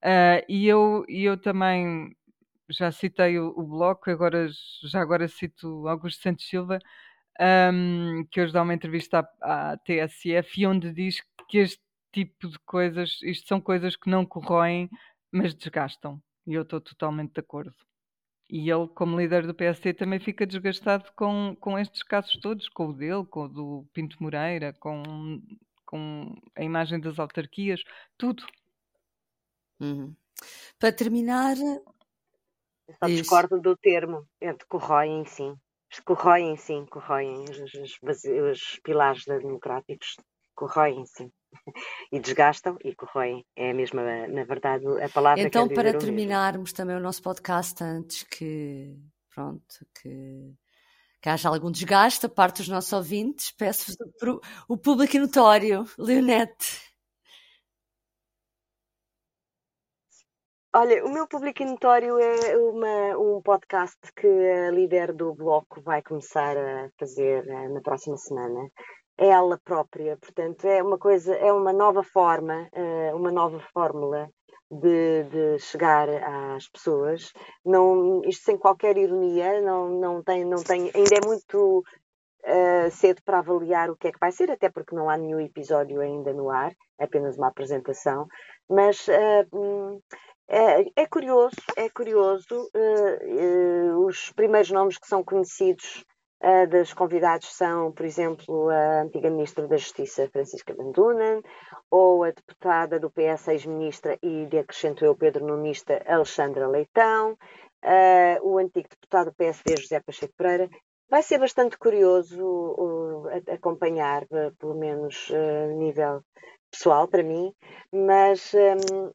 Uh, 0.04 0.43
e 0.48 0.67
eu, 0.67 1.06
eu 1.10 1.38
também 1.38 2.15
já 2.69 2.91
citei 2.91 3.39
o, 3.39 3.50
o, 3.58 3.63
Bloco, 3.63 4.10
agora, 4.10 4.48
já 4.84 5.02
agora 5.02 5.28
cito 5.28 5.88
Augusto 5.88 6.22
Santos 6.22 6.48
Silva, 6.48 6.80
um, 7.74 8.26
que 8.32 8.41
hoje 8.41 8.54
dá 8.54 8.62
uma 8.62 8.74
entrevista 8.74 9.28
à, 9.41 9.72
à 9.72 9.78
TSF 9.78 10.62
e 10.62 10.67
onde 10.67 10.93
diz 10.93 11.22
que 11.48 11.58
este 11.60 11.82
tipo 12.12 12.48
de 12.50 12.60
coisas, 12.60 13.19
isto 13.24 13.48
são 13.48 13.62
coisas 13.62 13.95
que 13.95 14.10
não 14.10 14.26
corroem, 14.26 14.89
mas 15.32 15.54
desgastam. 15.56 16.22
E 16.48 16.54
eu 16.54 16.63
estou 16.63 16.82
totalmente 16.82 17.34
de 17.34 17.39
acordo. 17.39 17.88
E 18.49 18.69
ele, 18.69 18.88
como 18.88 19.19
líder 19.19 19.45
do 19.45 19.53
PST, 19.53 19.93
também 19.93 20.19
fica 20.19 20.45
desgastado 20.45 21.12
com, 21.15 21.55
com 21.59 21.77
estes 21.77 22.01
casos 22.01 22.33
todos, 22.41 22.67
com 22.67 22.88
o 22.88 22.93
dele, 22.93 23.25
com 23.25 23.43
o 23.43 23.47
do 23.47 23.85
Pinto 23.93 24.17
Moreira, 24.19 24.73
com, 24.73 25.39
com 25.85 26.35
a 26.55 26.63
imagem 26.63 26.99
das 26.99 27.19
autarquias, 27.19 27.83
tudo. 28.17 28.43
Uhum. 29.79 30.15
Para 30.79 30.91
terminar. 30.91 31.55
Eu 31.57 32.95
só 32.97 33.05
discordo 33.05 33.62
do 33.62 33.77
termo, 33.77 34.27
é 34.41 34.51
de 34.51 34.65
corroem 34.65 35.23
sim. 35.25 35.55
Corroem 36.03 36.57
sim, 36.57 36.85
corroem 36.88 37.43
os, 37.43 37.59
os, 38.01 38.23
os 38.23 38.79
pilares 38.83 39.25
democráticos, 39.25 40.15
corroem 40.55 41.05
sim 41.05 41.31
e 42.12 42.19
desgastam 42.19 42.77
e 42.83 42.95
corroem. 42.95 43.45
É 43.55 43.71
a 43.71 43.73
mesma, 43.73 44.27
na 44.27 44.43
verdade, 44.43 44.85
a 45.01 45.09
palavra 45.09 45.43
Então, 45.43 45.67
para 45.67 45.97
terminarmos 45.97 46.73
também 46.73 46.95
o 46.95 46.99
nosso 46.99 47.21
podcast, 47.21 47.83
antes 47.83 48.23
que, 48.23 48.95
pronto, 49.33 49.85
que, 50.01 50.53
que 51.21 51.29
haja 51.29 51.49
algum 51.49 51.71
desgaste 51.71 52.25
a 52.25 52.29
parte 52.29 52.57
dos 52.57 52.69
nossos 52.69 52.93
ouvintes, 52.93 53.51
peço-vos 53.51 53.97
o, 54.67 54.73
o 54.73 54.77
público 54.77 55.17
notório, 55.17 55.85
Leonete. 55.97 56.89
Olha, 60.71 61.03
o 61.03 61.12
meu 61.12 61.27
público 61.27 61.65
notório 61.65 62.19
é 62.19 62.55
uma, 62.55 63.17
um 63.17 63.41
podcast 63.41 63.97
que 64.15 64.27
a 64.27 64.69
líder 64.69 65.13
do 65.13 65.33
bloco 65.33 65.81
vai 65.81 65.99
começar 66.03 66.55
a 66.55 66.91
fazer 66.95 67.43
eh, 67.47 67.69
na 67.69 67.81
próxima 67.81 68.15
semana 68.17 68.69
ela 69.19 69.60
própria. 69.63 70.17
Portanto, 70.17 70.65
é 70.65 70.82
uma 70.82 70.97
coisa, 70.97 71.36
é 71.36 71.51
uma 71.51 71.73
nova 71.73 72.03
forma, 72.03 72.69
eh, 72.71 73.13
uma 73.13 73.32
nova 73.32 73.60
fórmula 73.73 74.29
de, 74.71 75.23
de, 75.23 75.60
chegar 75.60 76.08
às 76.55 76.69
pessoas. 76.69 77.34
Não, 77.65 78.21
isto 78.25 78.45
sem 78.45 78.58
qualquer 78.58 78.97
ironia, 78.97 79.62
não, 79.62 79.89
não, 79.89 80.23
tem, 80.23 80.45
não 80.45 80.63
tem, 80.63 80.91
ainda 80.95 81.15
é 81.15 81.27
muito 81.27 81.79
uh, 81.79 82.91
cedo 82.91 83.21
para 83.25 83.39
avaliar 83.39 83.89
o 83.89 83.97
que 83.97 84.08
é 84.08 84.12
que 84.12 84.19
vai 84.19 84.32
ser, 84.32 84.49
até 84.51 84.69
porque 84.69 84.95
não 84.95 85.10
há 85.10 85.17
nenhum 85.17 85.39
episódio 85.39 85.99
ainda 86.01 86.34
no 86.34 86.49
ar, 86.49 86.71
é 86.99 87.03
apenas 87.03 87.38
uma 87.38 87.47
apresentação. 87.47 88.27
Mas 88.69 89.08
uh, 89.08 90.01
é, 90.47 91.01
é, 91.01 91.08
curioso, 91.08 91.58
é 91.75 91.89
curioso. 91.89 92.69
Uh, 92.75 94.05
os 94.05 94.32
primeiros 94.32 94.71
nomes 94.71 94.97
que 94.97 95.08
são 95.08 95.23
conhecidos 95.23 96.05
Uh, 96.41 96.65
dos 96.67 96.93
convidados 96.93 97.54
são, 97.54 97.91
por 97.91 98.06
exemplo, 98.06 98.69
a 98.69 99.02
antiga 99.02 99.30
Ministra 99.30 99.67
da 99.67 99.75
Justiça, 99.75 100.30
Francisca 100.30 100.73
Bandunan, 100.73 101.41
ou 101.91 102.23
a 102.23 102.32
deputada 102.32 102.97
do 102.97 103.12
PS, 103.12 103.49
ex-ministra, 103.49 104.17
e 104.23 104.45
lhe 104.45 104.58
acrescento 104.58 105.04
eu, 105.04 105.15
Pedro 105.17 105.45
Nunista, 105.45 106.02
Alexandra 106.08 106.65
Leitão, 106.65 107.34
uh, 107.34 108.49
o 108.49 108.58
antigo 108.58 108.88
deputado 108.89 109.32
do 109.32 109.36
PSD, 109.36 109.75
José 109.82 109.99
Pacheco 109.99 110.34
Pereira. 110.38 110.69
Vai 111.10 111.23
ser 111.23 111.39
bastante 111.39 111.78
curioso 111.78 112.41
uh, 112.41 113.28
acompanhar, 113.54 114.25
pelo 114.60 114.75
menos 114.75 115.30
a 115.34 115.67
nível 115.73 116.23
pessoal, 116.71 117.08
para 117.08 117.23
mim, 117.23 117.54
mas 117.91 118.54
um, 118.54 119.12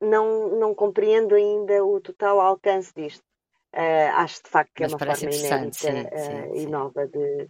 não, 0.00 0.58
não 0.58 0.74
compreendo 0.74 1.34
ainda 1.34 1.84
o 1.84 2.00
total 2.00 2.40
alcance 2.40 2.92
disto. 2.94 3.29
Uh, 3.74 4.10
acho 4.16 4.42
de 4.42 4.50
facto 4.50 4.72
que 4.74 4.82
é 4.82 4.88
Mas 4.88 4.92
é 4.92 5.04
uma 5.04 5.16
forma 5.16 5.34
inédita 5.34 5.70
sim, 5.72 6.00
uh, 6.02 6.56
sim, 6.56 6.62
e 6.62 6.66
nova 6.66 7.06
de 7.06 7.48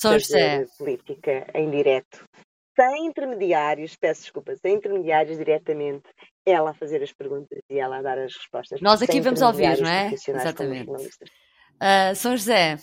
fazer 0.00 0.20
José. 0.20 0.66
política 0.78 1.46
em 1.54 1.70
direto. 1.70 2.24
Sem 2.74 3.06
intermediários, 3.06 3.96
peço 3.96 4.22
desculpa, 4.22 4.54
sem 4.56 4.76
intermediários 4.76 5.36
diretamente, 5.36 6.08
ela 6.46 6.70
a 6.70 6.74
fazer 6.74 7.02
as 7.02 7.12
perguntas 7.12 7.58
e 7.68 7.78
ela 7.78 7.98
a 7.98 8.02
dar 8.02 8.18
as 8.18 8.34
respostas. 8.34 8.80
Nós 8.80 9.02
aqui 9.02 9.20
vamos 9.20 9.42
ouvir, 9.42 9.80
não 9.80 9.90
é? 9.90 10.12
Exatamente. 10.12 10.90
Uh, 10.90 12.14
São 12.14 12.36
José. 12.36 12.78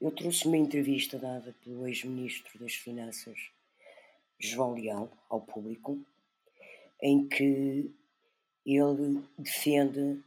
Eu 0.00 0.12
trouxe 0.12 0.46
uma 0.46 0.56
entrevista 0.56 1.18
dada 1.18 1.54
pelo 1.64 1.88
ex-ministro 1.88 2.58
das 2.60 2.74
Finanças, 2.74 3.50
João 4.38 4.74
Leão, 4.74 5.10
ao 5.28 5.40
público, 5.40 5.98
em 7.02 7.26
que 7.26 7.92
ele 8.64 9.22
defende 9.36 10.22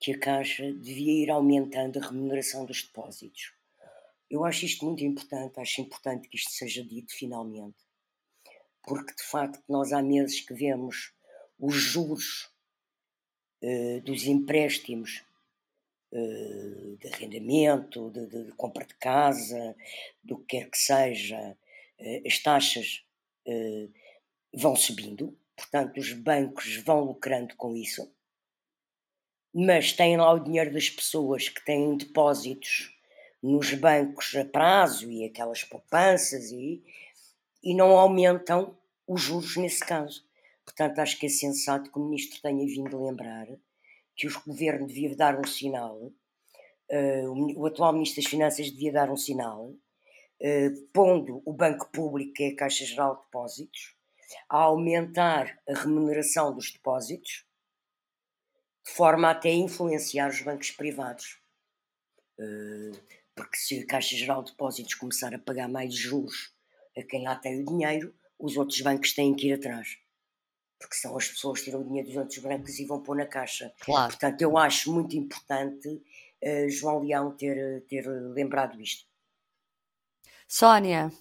que 0.00 0.12
a 0.12 0.18
Caixa 0.18 0.72
devia 0.72 1.24
ir 1.24 1.30
aumentando 1.30 1.98
a 1.98 2.06
remuneração 2.06 2.64
dos 2.64 2.82
depósitos. 2.82 3.52
Eu 4.30 4.44
acho 4.44 4.64
isto 4.64 4.84
muito 4.84 5.04
importante, 5.04 5.58
acho 5.58 5.80
importante 5.80 6.28
que 6.28 6.36
isto 6.36 6.50
seja 6.50 6.84
dito 6.84 7.12
finalmente, 7.14 7.78
porque 8.84 9.14
de 9.14 9.22
facto 9.22 9.62
nós 9.68 9.92
há 9.92 10.02
meses 10.02 10.40
que 10.40 10.54
vemos 10.54 11.12
os 11.58 11.74
juros 11.74 12.50
uh, 13.62 14.00
dos 14.02 14.24
empréstimos 14.24 15.24
uh, 16.12 16.96
de 16.98 17.08
arrendamento, 17.08 18.10
de, 18.10 18.26
de, 18.26 18.44
de, 18.44 18.52
compra 18.52 18.86
de 18.86 18.94
casa, 18.96 19.74
do 20.22 20.38
que 20.38 20.58
quer 20.58 20.70
que 20.70 20.78
seja, 20.78 21.56
uh, 21.98 22.26
as 22.26 22.38
taxas 22.38 23.04
vão 24.52 24.76
subindo, 24.76 25.34
portanto 25.56 25.96
os 25.96 26.12
bancos 26.12 26.76
vão 26.84 27.00
lucrando 27.00 27.56
com 27.56 27.74
isso, 27.74 28.12
mas 29.54 29.92
têm 29.92 30.16
lá 30.16 30.32
o 30.32 30.38
dinheiro 30.38 30.72
das 30.72 30.90
pessoas 30.90 31.48
que 31.48 31.64
têm 31.64 31.96
depósitos 31.96 32.94
nos 33.42 33.72
bancos 33.74 34.34
a 34.36 34.44
prazo 34.44 35.10
e 35.10 35.24
aquelas 35.24 35.64
poupanças 35.64 36.50
e, 36.50 36.82
e 37.62 37.74
não 37.74 37.90
aumentam 37.98 38.76
os 39.06 39.22
juros 39.22 39.56
nesse 39.56 39.80
caso. 39.80 40.24
Portanto, 40.64 40.98
acho 40.98 41.18
que 41.18 41.26
é 41.26 41.30
sensato 41.30 41.90
que 41.90 41.98
o 41.98 42.04
Ministro 42.04 42.42
tenha 42.42 42.66
vindo 42.66 43.02
lembrar 43.02 43.46
que 44.14 44.26
o 44.26 44.42
Governo 44.46 44.86
devia 44.86 45.16
dar 45.16 45.38
um 45.38 45.46
sinal, 45.46 45.96
uh, 45.96 47.56
o 47.56 47.66
atual 47.66 47.92
Ministro 47.92 48.20
das 48.22 48.30
Finanças 48.30 48.70
devia 48.70 48.92
dar 48.92 49.10
um 49.10 49.16
sinal, 49.16 49.66
uh, 49.66 50.86
pondo 50.92 51.40
o 51.46 51.52
Banco 51.52 51.90
Público, 51.90 52.34
que 52.34 52.42
é 52.44 52.48
a 52.48 52.56
Caixa 52.56 52.84
Geral 52.84 53.14
de 53.14 53.22
Depósitos, 53.22 53.96
a 54.48 54.58
aumentar 54.58 55.58
a 55.68 55.72
remuneração 55.72 56.54
dos 56.54 56.70
depósitos, 56.72 57.46
de 58.88 58.94
forma 58.94 59.28
a 59.28 59.32
até 59.32 59.52
influenciar 59.52 60.30
os 60.30 60.40
bancos 60.40 60.70
privados. 60.70 61.38
Uh, 62.38 62.98
porque 63.34 63.56
se 63.56 63.80
a 63.80 63.86
Caixa 63.86 64.16
Geral 64.16 64.42
de 64.42 64.52
Depósitos 64.52 64.94
começar 64.94 65.34
a 65.34 65.38
pagar 65.38 65.68
mais 65.68 65.94
juros 65.94 66.52
a 66.96 67.02
quem 67.02 67.24
lá 67.24 67.36
tem 67.36 67.60
o 67.60 67.66
dinheiro, 67.66 68.14
os 68.38 68.56
outros 68.56 68.80
bancos 68.80 69.12
têm 69.12 69.34
que 69.34 69.48
ir 69.48 69.52
atrás. 69.52 69.98
Porque 70.80 70.94
são 70.94 71.16
as 71.16 71.28
pessoas 71.28 71.58
que 71.58 71.66
tiram 71.66 71.82
o 71.82 71.84
dinheiro 71.84 72.08
dos 72.08 72.16
outros 72.16 72.38
bancos 72.38 72.78
e 72.78 72.86
vão 72.86 73.02
pôr 73.02 73.16
na 73.16 73.26
Caixa. 73.26 73.72
Claro. 73.80 74.10
Portanto, 74.10 74.40
eu 74.40 74.56
acho 74.56 74.92
muito 74.92 75.16
importante 75.16 75.88
uh, 75.88 76.70
João 76.70 77.00
Leão 77.00 77.36
ter, 77.36 77.82
ter 77.88 78.06
lembrado 78.06 78.80
isto. 78.80 79.06
Sónia. 80.46 81.12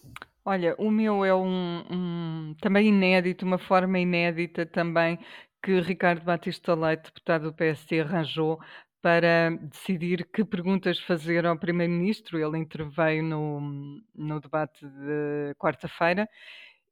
Olha, 0.45 0.73
o 0.77 0.89
meu 0.89 1.25
é 1.25 1.35
um, 1.35 1.83
um, 1.91 2.55
também 2.61 2.87
inédito, 2.87 3.45
uma 3.45 3.57
forma 3.57 3.99
inédita 3.99 4.65
também 4.65 5.19
que 5.67 5.81
Ricardo 5.81 6.23
Batista 6.23 6.73
Leite, 6.73 7.07
deputado 7.07 7.51
do 7.51 7.53
PSD, 7.53 7.99
arranjou 7.99 8.57
para 9.01 9.49
decidir 9.63 10.25
que 10.31 10.45
perguntas 10.45 10.97
fazer 10.97 11.45
ao 11.45 11.59
Primeiro-Ministro. 11.59 12.39
Ele 12.39 12.57
interveio 12.57 13.21
no, 13.21 14.01
no 14.15 14.39
debate 14.39 14.87
de 14.87 15.53
quarta-feira 15.55 16.25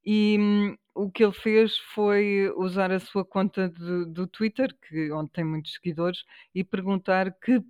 e 0.05 0.37
hum, 0.37 0.75
o 0.93 1.09
que 1.09 1.23
ele 1.23 1.31
fez 1.31 1.77
foi 1.93 2.51
usar 2.57 2.91
a 2.91 2.99
sua 2.99 3.23
conta 3.23 3.69
de, 3.69 4.07
do 4.07 4.27
Twitter, 4.27 4.75
que, 4.89 5.09
onde 5.09 5.31
tem 5.31 5.45
muitos 5.45 5.71
seguidores, 5.75 6.25
e 6.53 6.61
perguntar 6.61 7.31
que, 7.39 7.61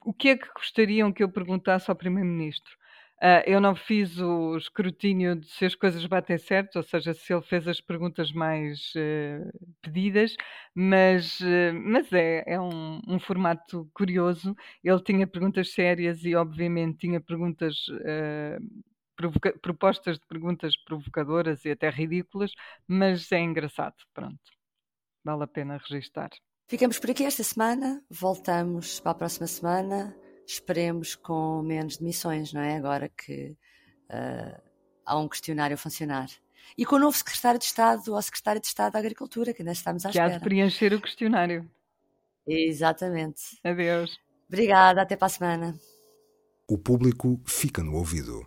o 0.00 0.14
que 0.14 0.30
é 0.30 0.36
que 0.38 0.48
gostariam 0.56 1.12
que 1.12 1.22
eu 1.22 1.28
perguntasse 1.28 1.90
ao 1.90 1.96
Primeiro-Ministro. 1.96 2.74
Uh, 3.20 3.42
eu 3.46 3.60
não 3.60 3.74
fiz 3.74 4.16
o 4.20 4.56
escrutínio 4.56 5.34
de 5.34 5.48
se 5.48 5.64
as 5.64 5.74
coisas 5.74 6.06
batem 6.06 6.38
certo, 6.38 6.76
ou 6.76 6.84
seja, 6.84 7.12
se 7.12 7.32
ele 7.32 7.42
fez 7.42 7.66
as 7.66 7.80
perguntas 7.80 8.30
mais 8.30 8.92
uh, 8.94 9.70
pedidas, 9.82 10.36
mas, 10.72 11.40
uh, 11.40 11.74
mas 11.74 12.12
é, 12.12 12.44
é 12.46 12.60
um, 12.60 13.00
um, 13.08 13.18
formato 13.18 13.90
curioso. 13.92 14.54
Ele 14.84 15.02
tinha 15.02 15.26
perguntas 15.26 15.72
sérias 15.72 16.24
e, 16.24 16.36
obviamente, 16.36 16.98
tinha 16.98 17.20
perguntas. 17.20 17.86
propostas 19.60 20.16
de 20.16 20.26
perguntas 20.28 20.76
provocadoras 20.84 21.64
e 21.64 21.70
até 21.72 21.90
ridículas, 21.90 22.52
mas 22.86 23.32
é 23.32 23.40
engraçado, 23.40 23.96
pronto. 24.14 24.38
Vale 25.24 25.42
a 25.42 25.46
pena 25.48 25.80
registar. 25.88 26.30
Ficamos 26.68 27.00
por 27.00 27.10
aqui 27.10 27.24
esta 27.24 27.42
semana, 27.42 28.00
voltamos 28.08 29.00
para 29.00 29.10
a 29.10 29.14
próxima 29.14 29.48
semana 29.48 30.14
esperemos 30.52 31.14
com 31.14 31.62
menos 31.62 31.98
demissões, 31.98 32.52
não 32.52 32.60
é? 32.60 32.76
Agora 32.76 33.08
que 33.08 33.56
uh, 34.10 34.60
há 35.04 35.18
um 35.18 35.28
questionário 35.28 35.74
a 35.74 35.78
funcionar. 35.78 36.28
E 36.76 36.84
com 36.84 36.96
o 36.96 36.98
novo 36.98 37.16
secretário 37.16 37.58
de 37.58 37.66
Estado 37.66 38.12
ou 38.12 38.22
secretária 38.22 38.60
de 38.60 38.66
Estado 38.66 38.92
da 38.92 38.98
Agricultura, 38.98 39.52
que 39.52 39.62
ainda 39.62 39.72
estamos 39.72 40.04
à 40.04 40.10
que 40.10 40.18
espera. 40.18 40.30
Que 40.30 40.34
há 40.36 40.38
de 40.38 40.44
preencher 40.44 40.92
o 40.94 41.00
questionário. 41.00 41.70
Exatamente. 42.46 43.58
Adeus. 43.62 44.18
Obrigada, 44.48 45.02
até 45.02 45.16
para 45.16 45.26
a 45.26 45.30
semana. 45.30 45.78
O 46.66 46.78
público 46.78 47.40
fica 47.46 47.82
no 47.82 47.94
ouvido. 47.94 48.46